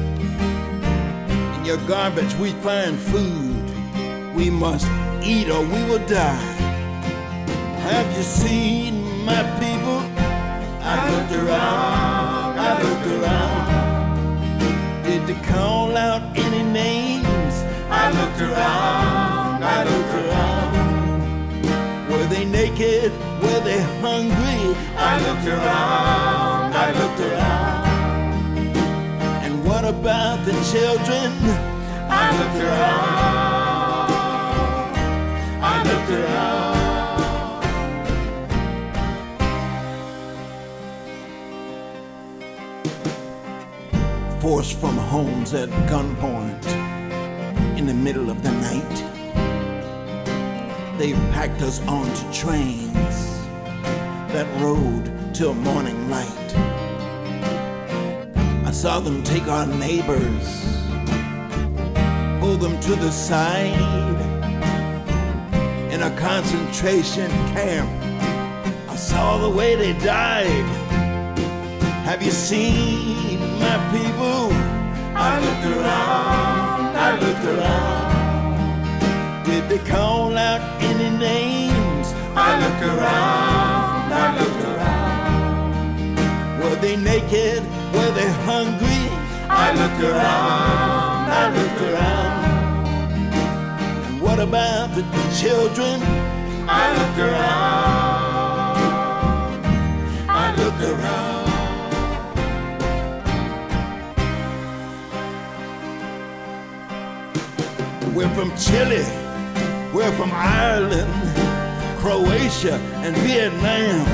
In 1.57 1.65
your 1.65 1.77
garbage, 1.87 2.33
we 2.35 2.51
find 2.63 2.97
food. 2.97 4.35
We 4.35 4.49
must 4.49 4.87
eat 5.23 5.49
or 5.49 5.61
we 5.61 5.83
will 5.85 6.05
die. 6.07 6.47
Have 7.87 8.17
you 8.17 8.23
seen 8.23 9.23
my 9.25 9.41
people? 9.59 10.10
I 10.93 11.09
looked 11.09 11.31
around, 11.31 12.59
I 12.59 12.71
looked 12.83 13.07
around. 13.15 13.65
Did 15.05 15.21
they 15.25 15.39
call 15.47 15.95
out 15.95 16.21
any 16.35 16.63
names? 16.63 17.55
I 17.89 18.11
looked 18.17 18.41
around, 18.41 19.63
I 19.63 19.79
looked 19.89 20.15
around. 20.21 20.73
Were 22.11 22.27
they 22.27 22.43
naked? 22.43 23.11
Were 23.41 23.61
they 23.69 23.79
hungry? 24.03 24.75
I 24.97 25.13
looked 25.25 25.47
around, 25.47 26.73
I 26.85 26.87
looked 26.99 27.21
around. 27.29 27.85
And 29.45 29.63
what 29.63 29.85
about 29.85 30.43
the 30.43 30.55
children? 30.71 31.31
I 32.23 32.25
looked 32.37 32.61
around, 32.67 34.11
I 35.63 35.75
looked 35.89 36.11
around. 36.19 36.80
Forced 44.41 44.79
from 44.79 44.97
homes 44.97 45.53
at 45.53 45.69
gunpoint 45.87 46.65
in 47.77 47.85
the 47.85 47.93
middle 47.93 48.31
of 48.31 48.41
the 48.41 48.51
night. 48.51 48.95
They 50.97 51.13
packed 51.31 51.61
us 51.61 51.79
onto 51.81 52.33
trains 52.33 53.15
that 54.33 54.47
rode 54.59 55.35
till 55.35 55.53
morning 55.53 56.09
light. 56.09 56.55
I 58.65 58.71
saw 58.71 58.99
them 58.99 59.21
take 59.21 59.47
our 59.47 59.67
neighbors, 59.67 60.47
pull 62.39 62.57
them 62.57 62.79
to 62.79 62.95
the 62.95 63.11
side 63.11 64.19
in 65.93 66.01
a 66.01 66.17
concentration 66.17 67.29
camp. 67.53 67.91
I 68.89 68.95
saw 68.95 69.37
the 69.37 69.55
way 69.55 69.75
they 69.75 69.93
died. 69.99 70.65
Have 72.05 72.23
you 72.23 72.31
seen 72.31 73.40
my 73.61 73.77
people? 73.95 74.49
I 75.13 75.39
looked 75.45 75.65
around, 75.75 76.95
I 77.07 77.09
looked 77.23 77.45
around. 77.53 79.45
Did 79.45 79.63
they 79.69 79.81
call 79.89 80.37
out 80.37 80.61
any 80.81 81.09
names? 81.17 82.07
I 82.35 82.49
looked 82.61 82.83
around, 82.91 84.13
I 84.23 84.25
looked 84.39 84.63
around. 84.71 86.61
Were 86.61 86.77
they 86.77 86.95
naked? 86.95 87.61
Were 87.93 88.11
they 88.19 88.29
hungry? 88.49 89.03
I 89.49 89.73
looked 89.79 90.01
around, 90.11 91.25
I 91.41 91.43
looked 91.57 91.81
around. 91.89 92.39
And 94.07 94.21
what 94.21 94.39
about 94.39 94.95
the 94.95 95.03
children? 95.41 96.01
I 96.67 96.83
looked 96.97 97.19
around, 97.27 98.77
I 100.29 100.55
looked 100.55 100.83
around. 100.83 101.30
We're 108.13 108.33
from 108.35 108.51
Chile, 108.57 109.05
we're 109.93 110.11
from 110.17 110.31
Ireland, 110.33 111.13
Croatia, 111.99 112.73
and 113.05 113.15
Vietnam. 113.15 114.05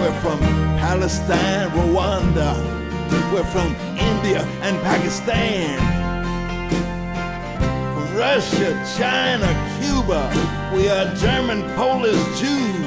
We're 0.00 0.20
from 0.20 0.40
Palestine, 0.76 1.70
Rwanda. 1.70 2.56
We're 3.32 3.44
from 3.44 3.68
India 3.96 4.42
and 4.62 4.76
Pakistan. 4.82 5.78
From 7.94 8.16
Russia, 8.16 8.74
China, 8.98 9.46
Cuba. 9.78 10.28
We 10.74 10.88
are 10.88 11.14
German, 11.14 11.62
Polish, 11.76 12.18
Jews. 12.40 12.86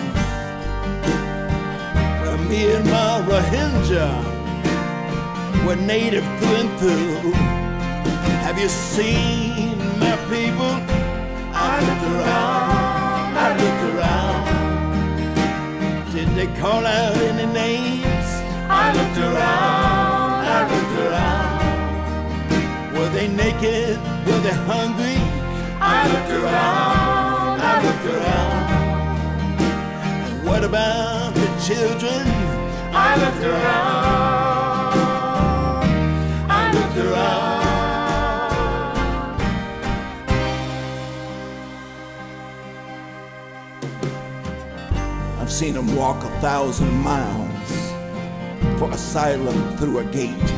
We're 2.20 2.38
Myanmar, 2.50 3.24
Rohingya. 3.30 4.10
We're 5.66 5.76
native 5.76 6.26
through 6.38 6.56
and 6.58 6.80
through. 6.80 7.32
Have 8.44 8.60
you 8.60 8.68
seen 8.68 9.68
they 16.40 16.48
call 16.58 16.86
out 16.86 17.18
any 17.18 17.46
names? 17.52 18.28
I 18.70 18.94
looked 18.98 19.18
around, 19.18 20.46
I 20.58 20.60
looked 20.72 20.96
around. 21.06 22.94
Were 22.94 23.10
they 23.10 23.28
naked? 23.28 23.98
Were 24.26 24.42
they 24.48 24.56
hungry? 24.72 25.20
I 25.98 26.08
looked 26.12 26.32
around, 26.40 27.60
I 27.72 27.76
looked 27.86 28.08
around. 28.16 28.64
What 30.46 30.64
about 30.64 31.34
the 31.34 31.48
children? 31.68 32.24
I 33.08 33.10
looked 33.22 33.44
around, 33.44 34.49
seen 45.60 45.74
them 45.74 45.93
walk 45.93 46.24
a 46.24 46.30
thousand 46.39 46.89
miles 46.99 47.91
for 48.80 48.89
asylum 48.91 49.76
through 49.76 49.97
a 49.99 50.05
gate, 50.05 50.53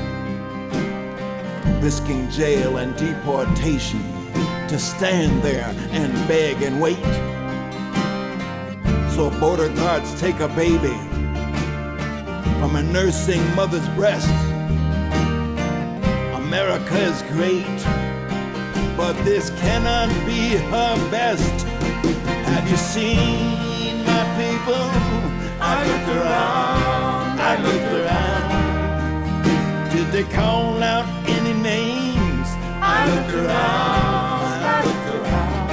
risking 1.81 2.29
jail 2.29 2.77
and 2.77 2.95
deportation 2.97 3.99
to 4.67 4.77
stand 4.77 5.41
there 5.41 5.73
and 5.89 6.13
beg 6.27 6.61
and 6.61 6.79
wait. 6.79 7.03
So 9.15 9.31
border 9.39 9.69
guards 9.69 10.13
take 10.21 10.39
a 10.39 10.49
baby 10.49 10.95
from 12.59 12.75
a 12.75 12.83
nursing 12.83 13.43
mother's 13.55 13.89
breast. 13.95 14.29
America 16.35 16.99
is 16.99 17.23
great, 17.33 17.65
but 18.95 19.13
this 19.25 19.49
cannot 19.61 20.09
be 20.27 20.57
her 20.57 21.09
best. 21.09 21.65
Have 22.45 22.69
you 22.69 22.77
seen 22.77 23.60
my 24.21 24.27
people? 24.37 24.85
I 25.59 25.73
looked 25.87 26.09
around, 26.17 27.39
I 27.39 27.53
looked 27.65 27.91
around. 27.99 28.49
Did 29.93 30.07
they 30.11 30.25
call 30.35 30.83
out 30.83 31.05
any 31.27 31.53
names? 31.53 32.47
I 32.97 32.99
looked 33.09 33.33
around, 33.33 34.59
I 34.75 34.77
looked 34.87 35.09
around. 35.17 35.67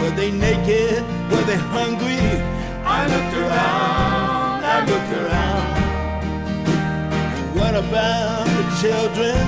Were 0.00 0.14
they 0.20 0.30
naked? 0.30 1.02
Were 1.30 1.44
they 1.50 1.60
hungry? 1.76 2.24
I 2.98 3.00
looked 3.12 3.36
around, 3.42 4.64
I 4.74 4.78
looked 4.90 5.12
around. 5.22 5.70
What 7.58 7.74
about 7.74 8.46
the 8.56 8.64
children? 8.80 9.44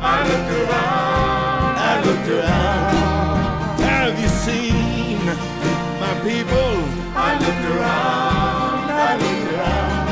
I 0.00 0.18
looked 0.30 0.52
around, 0.62 1.74
I 1.90 1.92
looked 2.06 2.28
around. 2.36 2.94
Have 3.88 4.16
you 4.22 4.30
seen 4.46 5.20
my 6.02 6.12
people? 6.28 6.93
I 7.26 7.30
looked 7.44 7.66
around, 7.74 8.86
I 8.90 9.12
looked 9.22 9.46
around. 9.54 10.06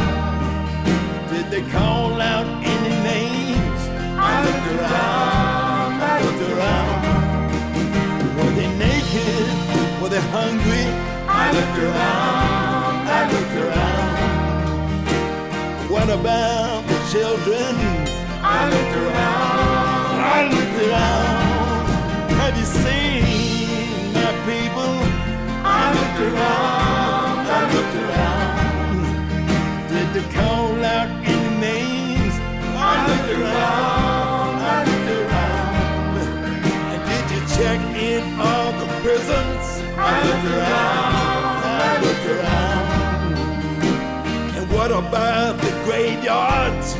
Did 1.33 1.47
they 1.53 1.63
call 1.71 2.13
out 2.21 2.47
any 2.75 2.95
names? 3.11 3.81
I 4.31 4.35
looked 4.47 4.69
around, 4.75 5.93
I 6.13 6.15
looked 6.25 6.45
around. 6.53 7.01
Were 8.37 8.55
they 8.61 8.71
naked? 8.87 9.51
Were 10.01 10.11
they 10.15 10.25
hungry? 10.39 10.87
I 11.29 11.45
looked 11.57 11.79
around, 11.87 12.95
I 13.19 13.21
looked 13.33 13.57
around. 13.65 14.13
What 15.93 16.09
about 16.19 16.81
the 16.91 16.99
children? 17.13 17.75
I 18.41 18.61
looked 18.73 18.97
around, 19.05 20.15
I 20.37 20.41
looked 20.55 20.79
around. 20.87 21.87
Have 22.41 22.55
you 22.61 22.69
seen 22.85 24.13
my 24.17 24.33
people? 24.49 24.93
I 25.65 25.67
looked 25.97 26.21
around, 26.29 27.02
around. 27.95 29.05
Did 29.89 30.09
they 30.15 30.27
call 30.35 30.85
out 30.85 31.09
any 31.25 31.51
names? 31.61 32.35
I 32.75 33.07
looked 33.09 33.31
around, 33.39 34.55
I 34.75 34.79
looked 34.89 35.11
around. 35.21 36.15
And 36.93 37.01
did 37.11 37.25
you 37.35 37.41
check 37.57 37.81
in 37.97 38.23
all 38.41 38.73
the 38.73 38.89
prisons? 39.03 39.65
I 39.97 40.01
looked 40.27 40.47
around, 40.57 41.61
I 41.65 41.93
looked 42.05 42.27
around. 42.35 43.35
And 44.57 44.65
what 44.73 44.91
about 44.91 45.59
the 45.59 45.73
graveyards? 45.85 46.92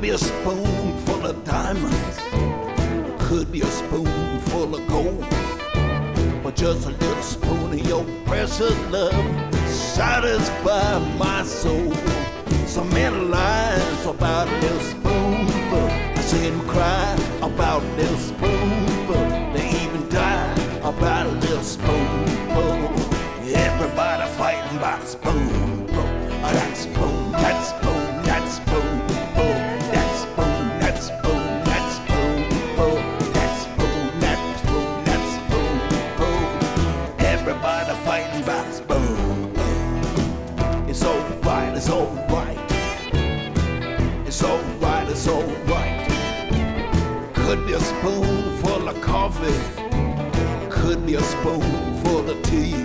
Could 0.00 0.08
be 0.08 0.14
a 0.14 0.18
spoonful 0.18 1.26
of 1.26 1.44
diamonds, 1.44 2.18
could 3.28 3.52
be 3.52 3.60
a 3.60 3.66
spoonful 3.66 4.74
of 4.74 4.88
gold. 4.88 5.26
But 6.42 6.56
just 6.56 6.86
a 6.86 6.90
little 6.92 7.22
spoon 7.22 7.74
of 7.74 7.86
your 7.86 8.06
precious 8.24 8.74
love 8.90 9.12
satisfy 9.68 10.98
my 11.18 11.42
soul. 11.42 11.92
So 12.66 12.82
many 12.84 13.14
lies 13.14 14.06
about 14.06 14.48
a 14.48 14.56
little 14.60 14.80
spoonful. 14.80 15.90
I 16.16 16.20
see 16.22 16.48
them 16.48 16.66
cry 16.66 17.14
about 17.42 17.82
a 17.82 17.92
little 17.96 18.16
spoonful. 18.16 19.24
They 19.52 19.68
even 19.84 20.08
die 20.08 20.54
about 20.82 21.26
a 21.26 21.32
little 21.44 21.62
spoonful. 21.62 22.72
Everybody 23.54 24.30
fighting 24.38 24.78
by 24.78 24.98
the 24.98 25.04
spoonful. 25.04 26.04
That 26.40 26.74
spoon, 26.74 27.09
Could 47.50 47.66
be 47.66 47.72
a 47.72 47.80
spoonful 47.80 48.88
of 48.88 49.00
coffee, 49.00 49.58
could 50.70 51.04
be 51.04 51.16
a 51.16 51.20
spoonful 51.20 52.30
of 52.30 52.40
tea, 52.44 52.84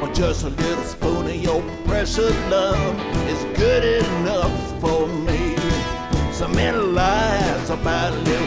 or 0.00 0.10
just 0.14 0.44
a 0.44 0.48
little 0.48 0.84
spoon 0.84 1.26
of 1.26 1.34
your 1.34 1.62
precious 1.84 2.34
love 2.48 2.98
is 3.28 3.44
good 3.58 3.84
enough 4.06 4.80
for 4.80 5.06
me. 5.06 5.54
So 6.32 6.48
many 6.48 6.78
lies 6.78 7.68
about 7.68 8.14
living. 8.24 8.41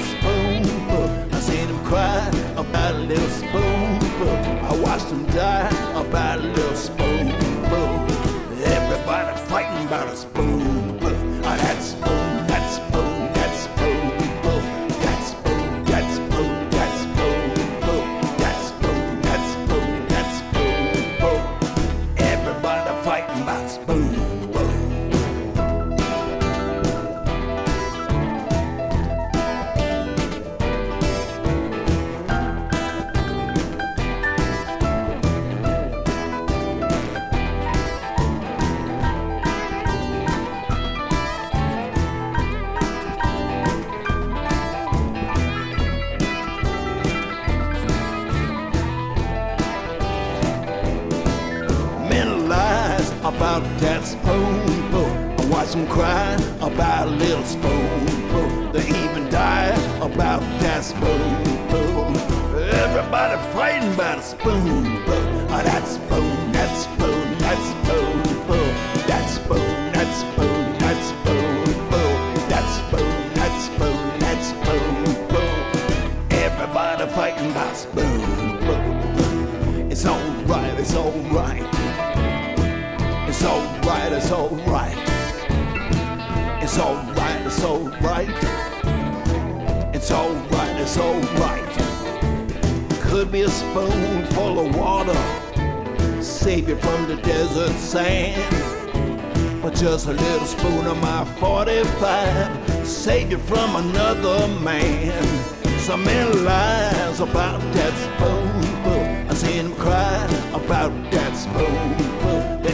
spoke. 111.46 112.65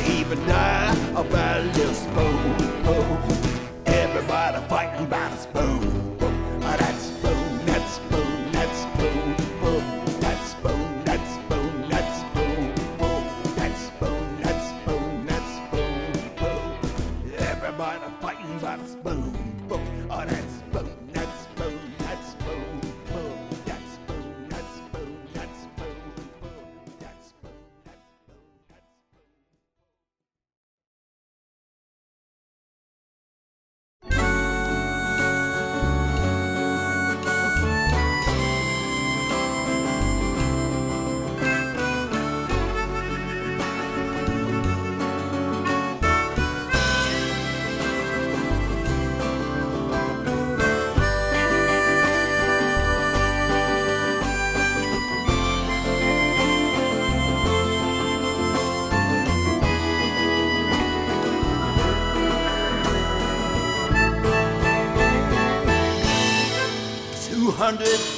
100. 67.77 68.10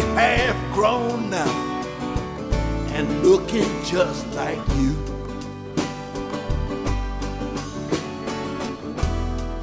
half 0.00 0.74
grown 0.74 1.30
now 1.30 1.70
and 2.92 3.22
looking 3.22 3.68
just 3.84 4.26
like 4.34 4.58
you. 4.76 4.94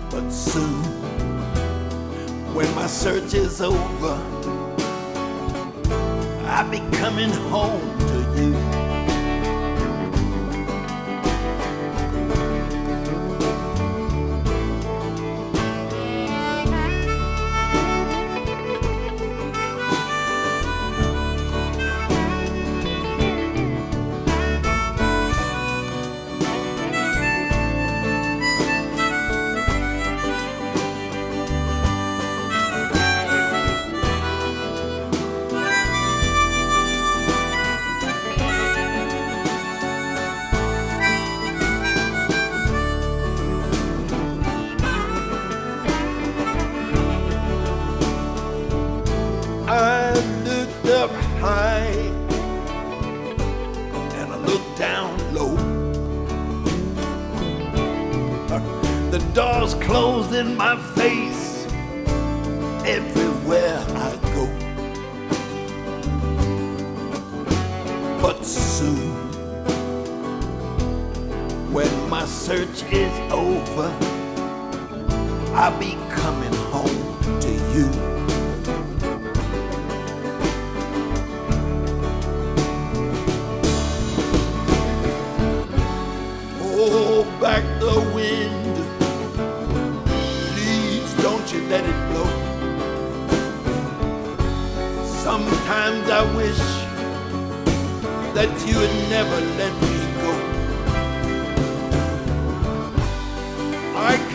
But 0.10 0.30
soon, 0.30 0.84
when 2.54 2.74
my 2.76 2.88
search 2.88 3.34
is 3.34 3.62
over, 3.62 4.16
I'll 6.48 6.70
be 6.70 6.80
coming 6.98 7.30
home 7.30 7.98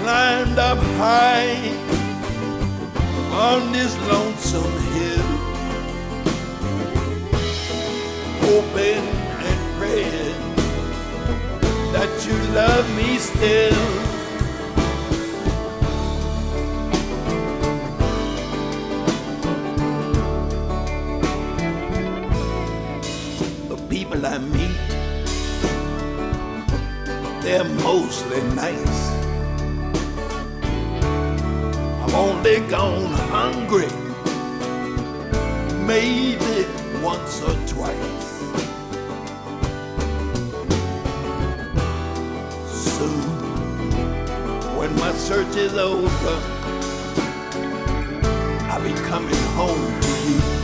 climbed 0.03 0.59
up 0.59 0.79
high 0.99 1.55
on 3.31 3.71
this 3.71 3.97
lonesome 4.11 4.77
hill, 4.95 5.29
hoping 8.43 9.05
and 9.49 9.61
praying 9.79 10.41
that 11.93 12.11
you 12.27 12.37
love 12.53 12.85
me 12.97 13.17
still. 13.19 13.85
The 23.69 23.77
people 23.89 24.27
I 24.27 24.39
meet, 24.39 24.81
they're 27.45 27.73
mostly 27.85 28.43
nice. 28.57 29.02
be 32.43 32.59
gone 32.69 33.05
hungry, 33.31 33.87
maybe 35.87 36.67
once 37.01 37.41
or 37.41 37.55
twice. 37.69 37.97
Soon, 42.67 43.21
when 44.77 44.93
my 44.97 45.13
search 45.13 45.55
is 45.55 45.75
over, 45.75 46.35
I'll 48.71 48.83
be 48.83 48.93
coming 49.09 49.43
home 49.55 50.01
to 50.01 50.31
you. 50.31 50.62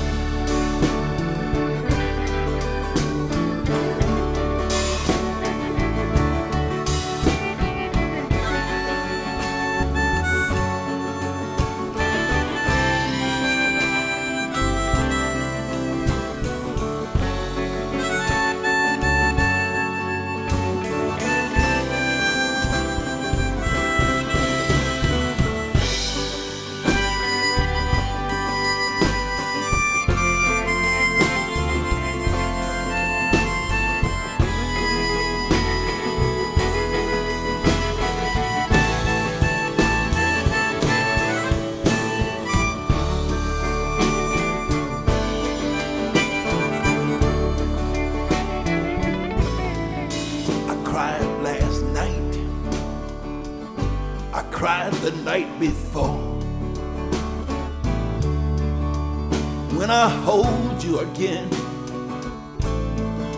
I 60.09 60.11
hold 60.24 60.82
you 60.82 61.00
again, 61.00 61.50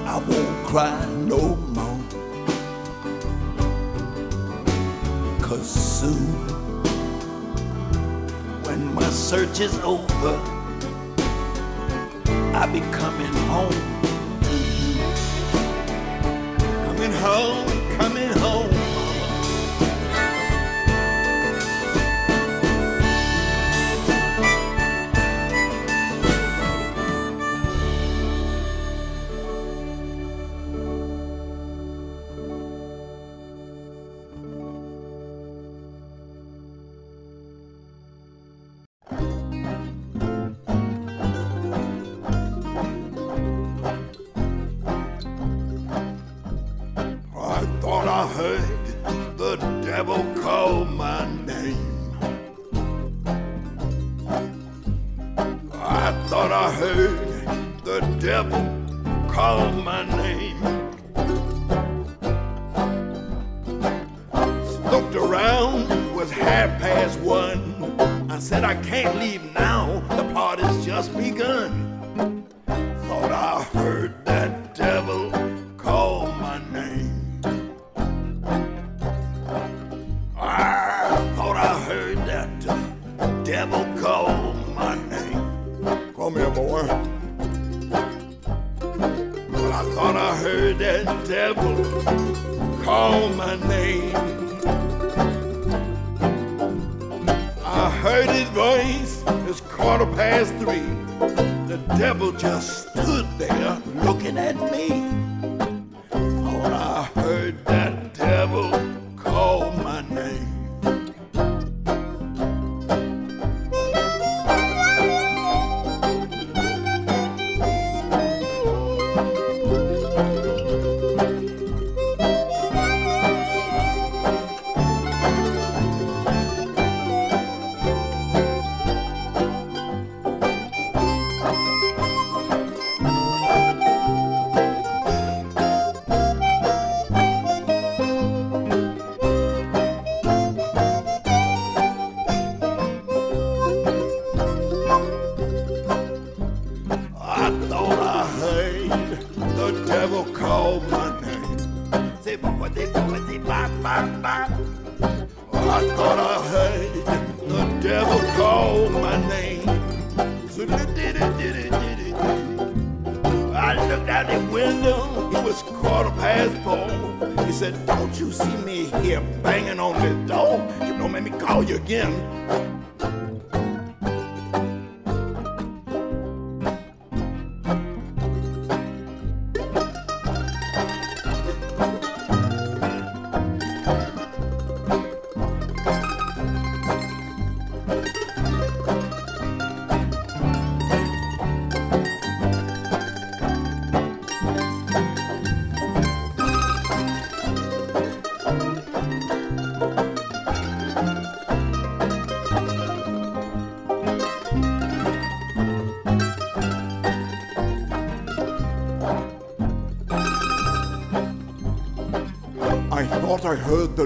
I 0.06 0.22
won't 0.28 0.66
cry 0.68 1.04
no 1.26 1.56
more. 1.74 1.98
Cause 5.42 5.68
soon, 5.68 6.30
when 8.62 8.94
my 8.94 9.10
search 9.10 9.58
is 9.58 9.76
over, 9.80 10.36
I'll 12.54 12.72
be 12.72 12.82
coming 12.92 13.34
home 13.50 13.82
to 14.44 14.54
you. 14.94 15.02
Coming 16.86 17.12
home, 17.14 17.98
coming 17.98 18.32
home. 18.38 18.79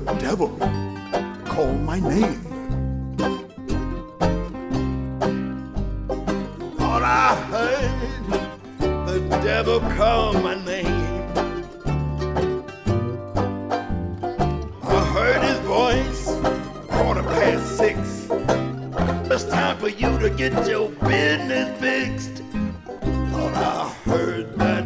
The 0.01 0.14
devil 0.14 0.49
call 1.45 1.72
my 1.72 2.01
name. 2.01 2.40
Thought 6.76 7.03
I 7.03 7.34
heard 7.53 7.90
the 8.80 9.40
devil 9.45 9.78
call 9.97 10.32
my 10.32 10.57
name. 10.64 10.86
I 14.82 15.05
heard 15.14 15.42
his 15.45 15.61
voice, 15.61 16.24
quarter 16.88 17.22
past 17.22 17.76
six. 17.76 18.26
It's 19.30 19.45
time 19.45 19.78
for 19.78 19.90
you 19.90 20.18
to 20.18 20.28
get 20.28 20.66
your 20.66 20.88
business 20.88 21.80
fixed. 21.80 22.42
Thought 23.30 23.55
I 23.55 23.88
heard 24.05 24.59
that 24.59 24.84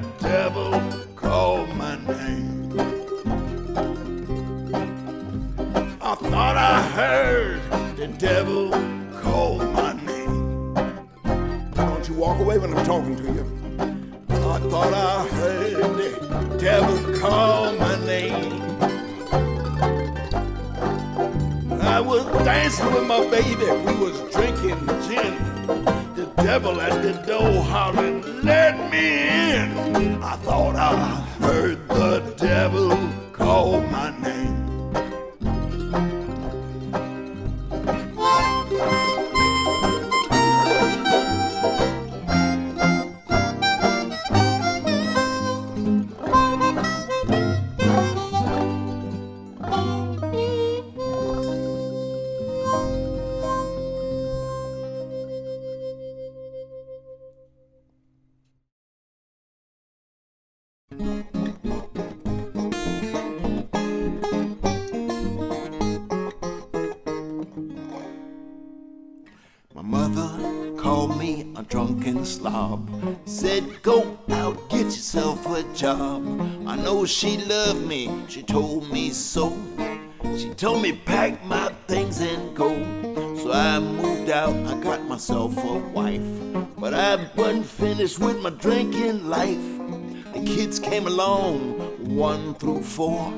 kids 90.55 90.79
came 90.79 91.07
along, 91.07 91.79
one 92.17 92.55
through 92.55 92.83
four. 92.83 93.33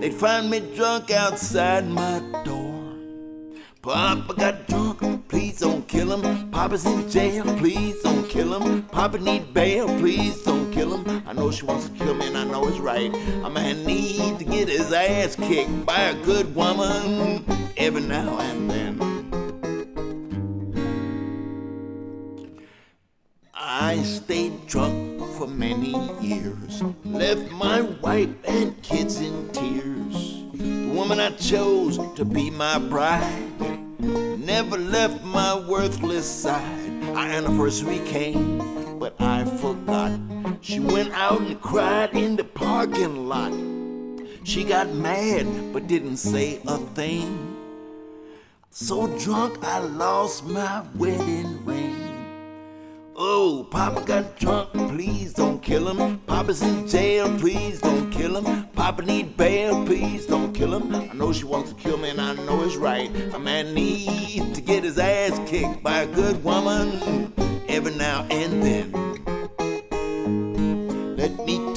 They'd 0.00 0.14
find 0.14 0.50
me 0.50 0.60
drunk 0.76 1.10
outside 1.10 1.88
my 1.88 2.20
door. 2.44 2.94
Papa 3.80 4.34
got 4.34 4.68
drunk, 4.68 5.28
please 5.28 5.60
don't 5.60 5.88
kill 5.88 6.12
him. 6.12 6.50
Papa's 6.50 6.84
in 6.84 7.08
jail, 7.08 7.44
please 7.56 8.02
don't 8.02 8.28
kill 8.28 8.60
him. 8.60 8.82
Papa 8.82 9.18
need 9.18 9.54
bail, 9.54 9.86
please 9.98 10.42
don't 10.42 10.70
kill 10.70 10.98
him. 10.98 11.22
I 11.26 11.32
know 11.32 11.50
she 11.50 11.64
wants 11.64 11.88
to 11.88 11.92
kill 11.94 12.14
me 12.14 12.26
and 12.26 12.36
I 12.36 12.44
know 12.44 12.68
it's 12.68 12.78
right. 12.78 13.14
A 13.44 13.48
man 13.48 13.84
need 13.86 14.38
to 14.40 14.44
get 14.44 14.68
his 14.68 14.92
ass 14.92 15.36
kicked 15.36 15.86
by 15.86 16.00
a 16.00 16.14
good 16.22 16.54
woman 16.54 17.44
every 17.78 18.02
now 18.02 18.38
and 18.38 18.70
then. 18.70 19.00
I 23.54 24.02
stayed 24.02 24.66
drunk 24.66 25.07
for 25.38 25.46
many 25.46 25.94
years, 26.20 26.82
left 27.04 27.48
my 27.52 27.80
wife 28.02 28.28
and 28.44 28.82
kids 28.82 29.20
in 29.20 29.48
tears. 29.52 30.42
The 30.52 30.90
woman 30.92 31.20
I 31.20 31.30
chose 31.30 31.96
to 32.16 32.24
be 32.24 32.50
my 32.50 32.80
bride 32.80 33.60
never 34.00 34.76
left 34.76 35.22
my 35.22 35.54
worthless 35.54 36.28
side. 36.28 37.04
Our 37.14 37.28
anniversary 37.28 38.00
came, 38.00 38.98
but 38.98 39.14
I 39.20 39.44
forgot. 39.44 40.18
She 40.60 40.80
went 40.80 41.12
out 41.12 41.40
and 41.42 41.60
cried 41.60 42.14
in 42.14 42.34
the 42.34 42.42
parking 42.42 43.28
lot. 43.28 43.52
She 44.42 44.64
got 44.64 44.92
mad, 44.92 45.72
but 45.72 45.86
didn't 45.86 46.16
say 46.16 46.60
a 46.66 46.78
thing. 46.98 47.56
So 48.70 49.06
drunk, 49.18 49.62
I 49.62 49.78
lost 49.78 50.46
my 50.46 50.84
wedding 50.96 51.64
ring. 51.64 51.87
Oh, 53.30 53.62
Papa 53.70 54.00
got 54.06 54.38
drunk, 54.38 54.72
please 54.72 55.34
don't 55.34 55.60
kill 55.62 55.86
him. 55.86 56.18
Papa's 56.20 56.62
in 56.62 56.88
jail, 56.88 57.28
please 57.38 57.78
don't 57.78 58.10
kill 58.10 58.38
him. 58.38 58.68
Papa 58.68 59.02
need 59.02 59.36
bail, 59.36 59.84
please 59.84 60.24
don't 60.24 60.54
kill 60.54 60.74
him. 60.74 60.94
I 60.94 61.12
know 61.12 61.30
she 61.34 61.44
wants 61.44 61.70
to 61.70 61.76
kill 61.76 61.98
me 61.98 62.08
and 62.08 62.22
I 62.22 62.32
know 62.46 62.64
it's 62.64 62.76
right. 62.76 63.14
A 63.34 63.38
man 63.38 63.74
needs 63.74 64.56
to 64.56 64.62
get 64.62 64.82
his 64.82 64.98
ass 64.98 65.38
kicked 65.46 65.82
by 65.82 65.98
a 65.98 66.06
good 66.06 66.42
woman 66.42 67.34
every 67.68 67.94
now 67.96 68.26
and 68.30 68.62
then. 68.62 68.92
Let 71.18 71.36
me 71.44 71.67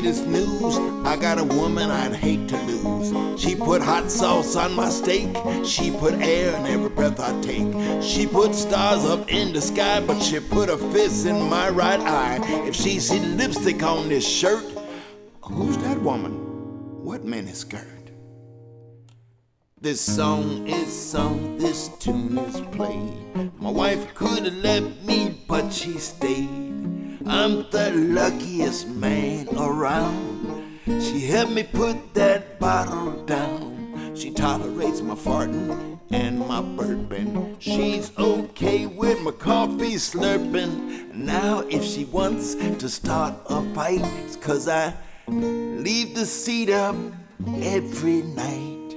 greatest 0.00 0.26
news. 0.26 0.76
I 1.06 1.16
got 1.16 1.38
a 1.38 1.44
woman 1.44 1.90
I'd 1.90 2.14
hate 2.14 2.48
to 2.48 2.58
lose. 2.64 3.40
She 3.40 3.56
put 3.56 3.80
hot 3.80 4.10
sauce 4.10 4.54
on 4.54 4.74
my 4.74 4.90
steak. 4.90 5.34
She 5.64 5.90
put 5.90 6.12
air 6.20 6.54
in 6.54 6.66
every 6.66 6.90
breath 6.90 7.18
I 7.18 7.32
take. 7.40 8.02
She 8.02 8.26
put 8.26 8.54
stars 8.54 9.06
up 9.06 9.30
in 9.30 9.54
the 9.54 9.62
sky, 9.62 10.00
but 10.00 10.20
she 10.20 10.38
put 10.38 10.68
a 10.68 10.76
fist 10.92 11.24
in 11.24 11.40
my 11.48 11.70
right 11.70 12.00
eye. 12.00 12.40
If 12.68 12.74
she 12.76 13.00
see 13.00 13.20
lipstick 13.20 13.82
on 13.82 14.10
this 14.10 14.28
shirt, 14.28 14.66
who's 15.40 15.78
that 15.78 15.98
woman? 16.02 16.34
What 17.02 17.24
miniskirt? 17.24 18.10
This 19.80 20.02
song 20.02 20.68
is 20.68 20.92
sung, 20.92 21.56
this 21.56 21.88
tune 22.00 22.36
is 22.36 22.60
played. 22.76 23.50
My 23.58 23.70
wife 23.70 24.14
could 24.14 24.44
have 24.44 24.56
left 24.56 25.02
me, 25.04 25.34
but 25.48 25.72
she 25.72 25.92
stayed. 25.92 26.85
I'm 27.28 27.68
the 27.70 27.90
luckiest 27.92 28.86
man 28.86 29.48
around. 29.58 30.78
She 30.86 31.26
helped 31.26 31.52
me 31.52 31.64
put 31.64 32.14
that 32.14 32.60
bottle 32.60 33.24
down. 33.24 34.14
She 34.14 34.30
tolerates 34.30 35.00
my 35.00 35.16
farting 35.16 35.98
and 36.10 36.38
my 36.38 36.60
burping. 36.60 37.56
She's 37.58 38.16
okay 38.16 38.86
with 38.86 39.20
my 39.22 39.32
coffee 39.32 39.96
slurping. 39.96 41.12
Now, 41.14 41.64
if 41.68 41.82
she 41.82 42.04
wants 42.04 42.54
to 42.54 42.88
start 42.88 43.34
a 43.46 43.74
fight, 43.74 44.02
it's 44.24 44.36
cause 44.36 44.68
I 44.68 44.94
leave 45.26 46.14
the 46.14 46.26
seat 46.26 46.70
up 46.70 46.94
every 47.60 48.22
night. 48.22 48.94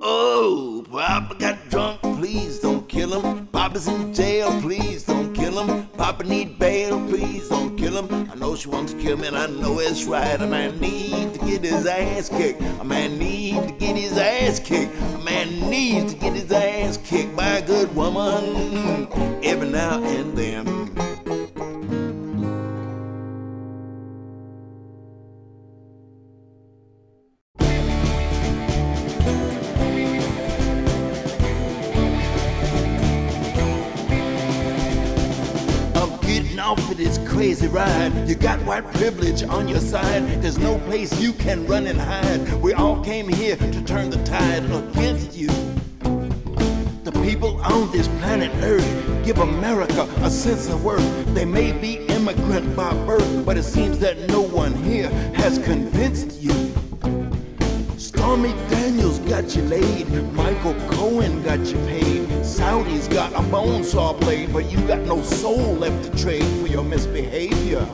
Oh, 0.00 0.84
Papa 0.90 1.34
got 1.34 1.68
drunk, 1.68 2.00
please 2.00 2.60
don't 2.60 2.88
kill 2.88 3.20
him. 3.20 3.46
Papa's 3.48 3.88
in 3.88 4.14
jail, 4.14 4.58
please 4.62 5.04
don't 5.04 5.31
kill 5.52 5.66
him. 5.66 5.86
Papa 5.88 6.24
need 6.24 6.58
bail, 6.58 6.98
please 7.08 7.48
don't 7.48 7.76
kill 7.76 8.02
him. 8.02 8.30
I 8.30 8.34
know 8.34 8.56
she 8.56 8.68
wants 8.68 8.92
to 8.92 9.00
kill 9.00 9.16
me, 9.16 9.28
and 9.28 9.36
I 9.36 9.46
know 9.46 9.78
it's 9.78 10.04
right. 10.04 10.40
A 10.40 10.46
man 10.46 10.78
need 10.80 11.34
to 11.34 11.38
get 11.46 11.62
his 11.62 11.86
ass 11.86 12.28
kicked. 12.28 12.62
A 12.80 12.84
man 12.84 13.18
need 13.18 13.68
to 13.68 13.72
get 13.72 13.96
his 13.96 14.16
ass 14.16 14.58
kicked. 14.58 14.94
A 15.14 15.18
man 15.18 15.48
needs 15.70 16.14
to 16.14 16.18
get 16.18 16.32
his 16.34 16.50
ass 16.50 16.96
kicked 16.98 17.36
by 17.36 17.58
a 17.58 17.66
good 17.66 17.94
woman 17.94 18.44
mm, 18.44 19.44
every 19.44 19.68
now 19.68 20.02
and 20.02 20.36
then. 20.36 20.91
Of 36.78 36.96
this 36.96 37.18
crazy 37.28 37.66
ride. 37.68 38.28
You 38.28 38.34
got 38.34 38.58
white 38.64 38.84
privilege 38.94 39.42
on 39.42 39.68
your 39.68 39.80
side. 39.80 40.22
There's 40.42 40.58
no 40.58 40.78
place 40.80 41.20
you 41.20 41.32
can 41.32 41.66
run 41.66 41.86
and 41.86 42.00
hide. 42.00 42.52
We 42.62 42.72
all 42.72 43.02
came 43.04 43.28
here 43.28 43.56
to 43.56 43.84
turn 43.84 44.10
the 44.10 44.22
tide 44.24 44.64
against 44.64 45.36
you. 45.36 45.48
The 47.04 47.12
people 47.22 47.60
on 47.62 47.90
this 47.92 48.08
planet 48.20 48.50
Earth 48.62 49.24
give 49.24 49.38
America 49.38 50.08
a 50.22 50.30
sense 50.30 50.68
of 50.68 50.84
worth. 50.84 51.34
They 51.34 51.44
may 51.44 51.72
be 51.72 52.06
immigrant 52.06 52.74
by 52.74 52.92
birth, 53.04 53.44
but 53.44 53.56
it 53.58 53.64
seems 53.64 53.98
that 53.98 54.18
no 54.28 54.40
one 54.40 54.72
here 54.72 55.10
has 55.34 55.58
convinced 55.58 56.40
you. 56.40 56.71
Stormy 58.14 58.52
Daniels 58.68 59.20
got 59.20 59.56
you 59.56 59.62
laid. 59.62 60.06
Michael 60.34 60.74
Cohen 60.90 61.42
got 61.42 61.60
you 61.60 61.78
paid. 61.86 62.44
Saudi's 62.44 63.08
got 63.08 63.32
a 63.32 63.42
bone 63.50 63.82
saw 63.82 64.12
blade, 64.12 64.52
but 64.52 64.70
you 64.70 64.78
got 64.86 65.00
no 65.00 65.22
soul 65.22 65.76
left 65.76 66.04
to 66.04 66.22
trade 66.22 66.44
for 66.60 66.66
your 66.66 66.84
misbehavior. 66.84 67.88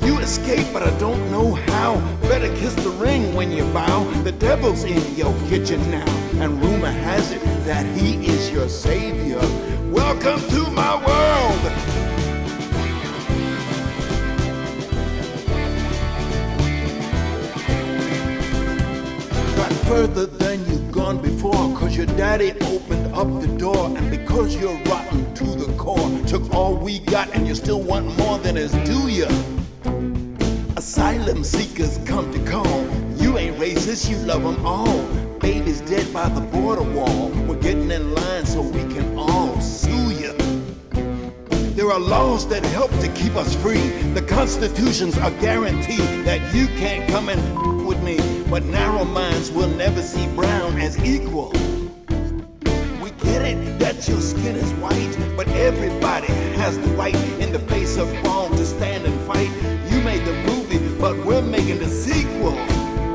You 0.00 0.18
escape, 0.20 0.68
but 0.72 0.84
I 0.84 0.96
don't 1.00 1.28
know 1.32 1.54
how. 1.54 1.96
Better 2.22 2.46
kiss 2.54 2.74
the 2.76 2.90
ring 2.90 3.34
when 3.34 3.50
you 3.50 3.64
bow. 3.72 4.04
The 4.22 4.30
devil's 4.30 4.84
in 4.84 5.16
your 5.16 5.34
kitchen 5.48 5.80
now, 5.90 6.06
and 6.40 6.62
rumor 6.62 6.92
has 6.92 7.32
it 7.32 7.42
that 7.66 7.84
he 7.96 8.24
is 8.24 8.52
your 8.52 8.68
savior. 8.68 9.40
Welcome 9.90 10.40
to 10.50 10.70
my 10.70 10.94
world. 11.04 11.93
Further 19.86 20.26
than 20.26 20.58
you've 20.66 20.90
gone 20.90 21.20
before. 21.20 21.52
Cause 21.76 21.96
your 21.96 22.06
daddy 22.06 22.52
opened 22.62 23.14
up 23.14 23.28
the 23.40 23.48
door. 23.58 23.96
And 23.96 24.10
because 24.10 24.56
you're 24.56 24.78
rotten 24.84 25.34
to 25.34 25.44
the 25.44 25.72
core, 25.76 26.10
took 26.26 26.52
all 26.54 26.76
we 26.76 27.00
got 27.00 27.32
and 27.34 27.46
you 27.46 27.54
still 27.54 27.82
want 27.82 28.16
more 28.18 28.38
than 28.38 28.56
is 28.56 28.72
due 28.88 29.08
you. 29.08 29.28
Asylum 30.76 31.44
seekers 31.44 31.98
come 32.06 32.32
to 32.32 32.50
call. 32.50 32.80
You 33.16 33.38
ain't 33.38 33.56
racist, 33.58 34.08
you 34.10 34.16
love 34.18 34.42
them 34.42 34.64
all. 34.66 35.02
Babies 35.38 35.80
dead 35.82 36.12
by 36.12 36.28
the 36.28 36.40
border 36.40 36.82
wall. 36.82 37.30
We're 37.46 37.60
getting 37.60 37.90
in 37.90 38.14
line 38.14 38.46
so 38.46 38.62
we 38.62 38.82
can 38.94 39.18
all 39.18 39.60
sue 39.60 40.10
you. 40.12 40.32
There 41.74 41.90
are 41.90 42.00
laws 42.00 42.48
that 42.48 42.64
help 42.66 42.90
to 43.00 43.08
keep 43.14 43.34
us 43.36 43.54
free. 43.54 43.88
The 44.14 44.22
constitution's 44.22 45.16
a 45.18 45.30
guarantee 45.40 46.06
that 46.24 46.54
you 46.54 46.66
can't 46.78 47.08
come 47.10 47.28
and 47.28 47.86
with 47.86 48.02
me. 48.02 48.33
But 48.54 48.66
narrow 48.66 49.04
minds 49.04 49.50
will 49.50 49.66
never 49.66 50.00
see 50.00 50.28
brown 50.28 50.78
as 50.78 50.96
equal. 51.04 51.50
We 53.02 53.10
get 53.10 53.42
it 53.42 53.80
that 53.80 54.06
your 54.06 54.20
skin 54.20 54.54
is 54.54 54.70
white, 54.74 55.12
but 55.36 55.48
everybody 55.48 56.28
has 56.54 56.78
the 56.78 56.86
right 56.90 57.16
in 57.40 57.50
the 57.50 57.58
face 57.58 57.96
of 57.96 58.06
wrong 58.22 58.56
to 58.56 58.64
stand 58.64 59.06
and 59.06 59.20
fight. 59.26 59.50
You 59.90 60.00
made 60.02 60.24
the 60.24 60.34
movie, 60.46 60.78
but 61.00 61.16
we're 61.26 61.42
making 61.42 61.80
the 61.80 61.88
sequel. 61.88 62.54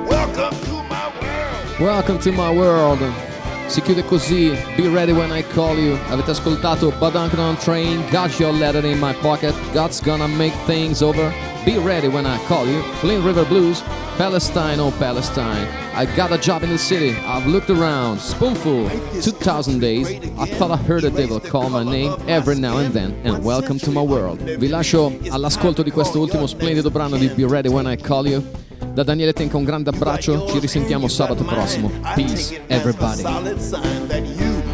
Welcome 0.10 0.60
to 0.66 0.74
my 0.90 1.08
world. 1.22 1.80
Welcome 1.80 2.20
to 2.20 2.32
my 2.34 2.52
world. 2.52 3.00
Si 3.70 3.80
chiude 3.80 4.04
così, 4.04 4.58
Be 4.76 4.90
Ready 4.90 5.14
When 5.14 5.32
I 5.32 5.44
Call 5.44 5.78
You. 5.78 5.98
Avete 6.10 6.32
ascoltato 6.32 6.92
on 7.00 7.58
Train, 7.60 8.04
Got 8.12 8.38
Your 8.42 8.52
Letter 8.52 8.86
in 8.86 9.00
My 9.00 9.14
Pocket, 9.14 9.56
God's 9.72 10.02
Gonna 10.02 10.28
Make 10.28 10.54
Things 10.66 11.02
Over. 11.02 11.49
Be 11.66 11.78
Ready 11.78 12.07
When 12.07 12.26
I 12.26 12.38
Call 12.45 12.66
You, 12.68 12.82
Flint 13.01 13.24
River 13.24 13.45
Blues, 13.45 13.82
Palestine, 14.18 14.80
oh 14.80 14.91
Palestine. 14.91 15.68
I 15.93 16.05
got 16.16 16.32
a 16.32 16.38
job 16.38 16.64
in 16.64 16.70
the 16.70 16.78
city, 16.78 17.12
I've 17.26 17.45
looked 17.45 17.70
around. 17.70 18.20
Spoonful, 18.20 18.89
2000 19.22 19.80
days. 19.80 20.10
I 20.38 20.45
thought 20.45 20.72
I 20.72 20.78
heard 20.78 21.03
a 21.03 21.10
devil 21.10 21.39
call 21.39 21.70
my 21.70 21.84
name 21.84 22.16
every 22.28 22.55
now 22.55 22.78
and 22.78 22.93
then. 22.93 23.14
And 23.24 23.43
welcome 23.43 23.78
to 23.80 23.91
my 23.91 24.01
world. 24.01 24.39
Vi 24.41 24.68
lascio 24.68 25.18
all'ascolto 25.30 25.84
di 25.84 25.91
questo 25.91 26.20
ultimo 26.20 26.47
splendido 26.47 26.89
brano 26.89 27.18
di 27.18 27.28
Be 27.28 27.45
Ready 27.47 27.70
When 27.70 27.88
I 27.88 27.97
Call 27.97 28.28
You. 28.28 28.43
Da 28.93 29.03
Daniele 29.03 29.34
Tenca 29.34 29.57
un 29.57 29.66
grande 29.66 29.89
abbraccio, 29.89 30.47
ci 30.47 30.60
risentiamo 30.60 31.07
sabato 31.07 31.43
prossimo. 31.43 31.91
Peace, 32.16 32.62
everybody. 32.68 33.24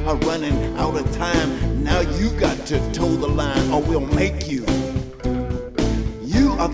are 0.06 0.16
running 0.18 0.78
out 0.78 0.96
of 0.96 1.12
time. 1.16 1.84
Now 1.84 2.02
you 2.02 2.30
got 2.40 2.58
to 2.68 2.78
toe 2.92 3.16
the 3.16 3.28
line 3.28 3.72
or 3.72 3.82
we'll 3.82 4.02
make 4.02 4.48
you. 4.48 4.64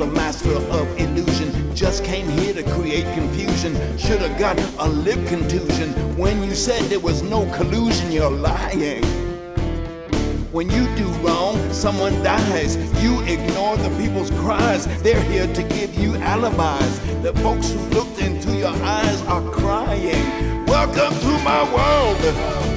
The 0.02 0.08
master 0.08 0.52
of 0.56 1.00
illusion. 1.00 1.76
Just 1.76 2.04
came 2.04 2.28
here 2.28 2.56
to 2.56 2.64
create 2.72 3.04
confusion. 3.14 3.76
Should 4.00 4.22
have 4.22 4.36
got 4.40 4.58
a 4.80 4.90
lip 4.90 5.28
contusion 5.28 5.94
when 6.18 6.42
you 6.42 6.56
said 6.56 6.82
there 6.90 7.00
was 7.00 7.22
no 7.22 7.46
collusion. 7.54 8.12
You're 8.12 8.32
lying. 8.32 9.04
When 10.52 10.72
you 10.72 10.88
do 10.96 11.06
wrong, 11.22 11.72
someone 11.72 12.14
dies. 12.24 12.78
You 13.04 13.22
ignore 13.26 13.78
the 13.78 13.96
people's 14.02 14.32
cries. 14.42 14.88
They're 15.04 15.22
here 15.22 15.46
to 15.54 15.62
give 15.62 15.94
you 15.94 16.16
alibis. 16.16 16.98
The 17.22 17.34
folks 17.44 17.70
who 17.70 17.80
looked 17.94 18.20
into 18.20 18.58
your 18.58 18.74
eyes 18.82 19.22
are 19.28 19.48
crying. 19.52 20.66
Welcome 20.66 21.14
to 21.20 21.44
my 21.44 21.62
world. 21.76 22.71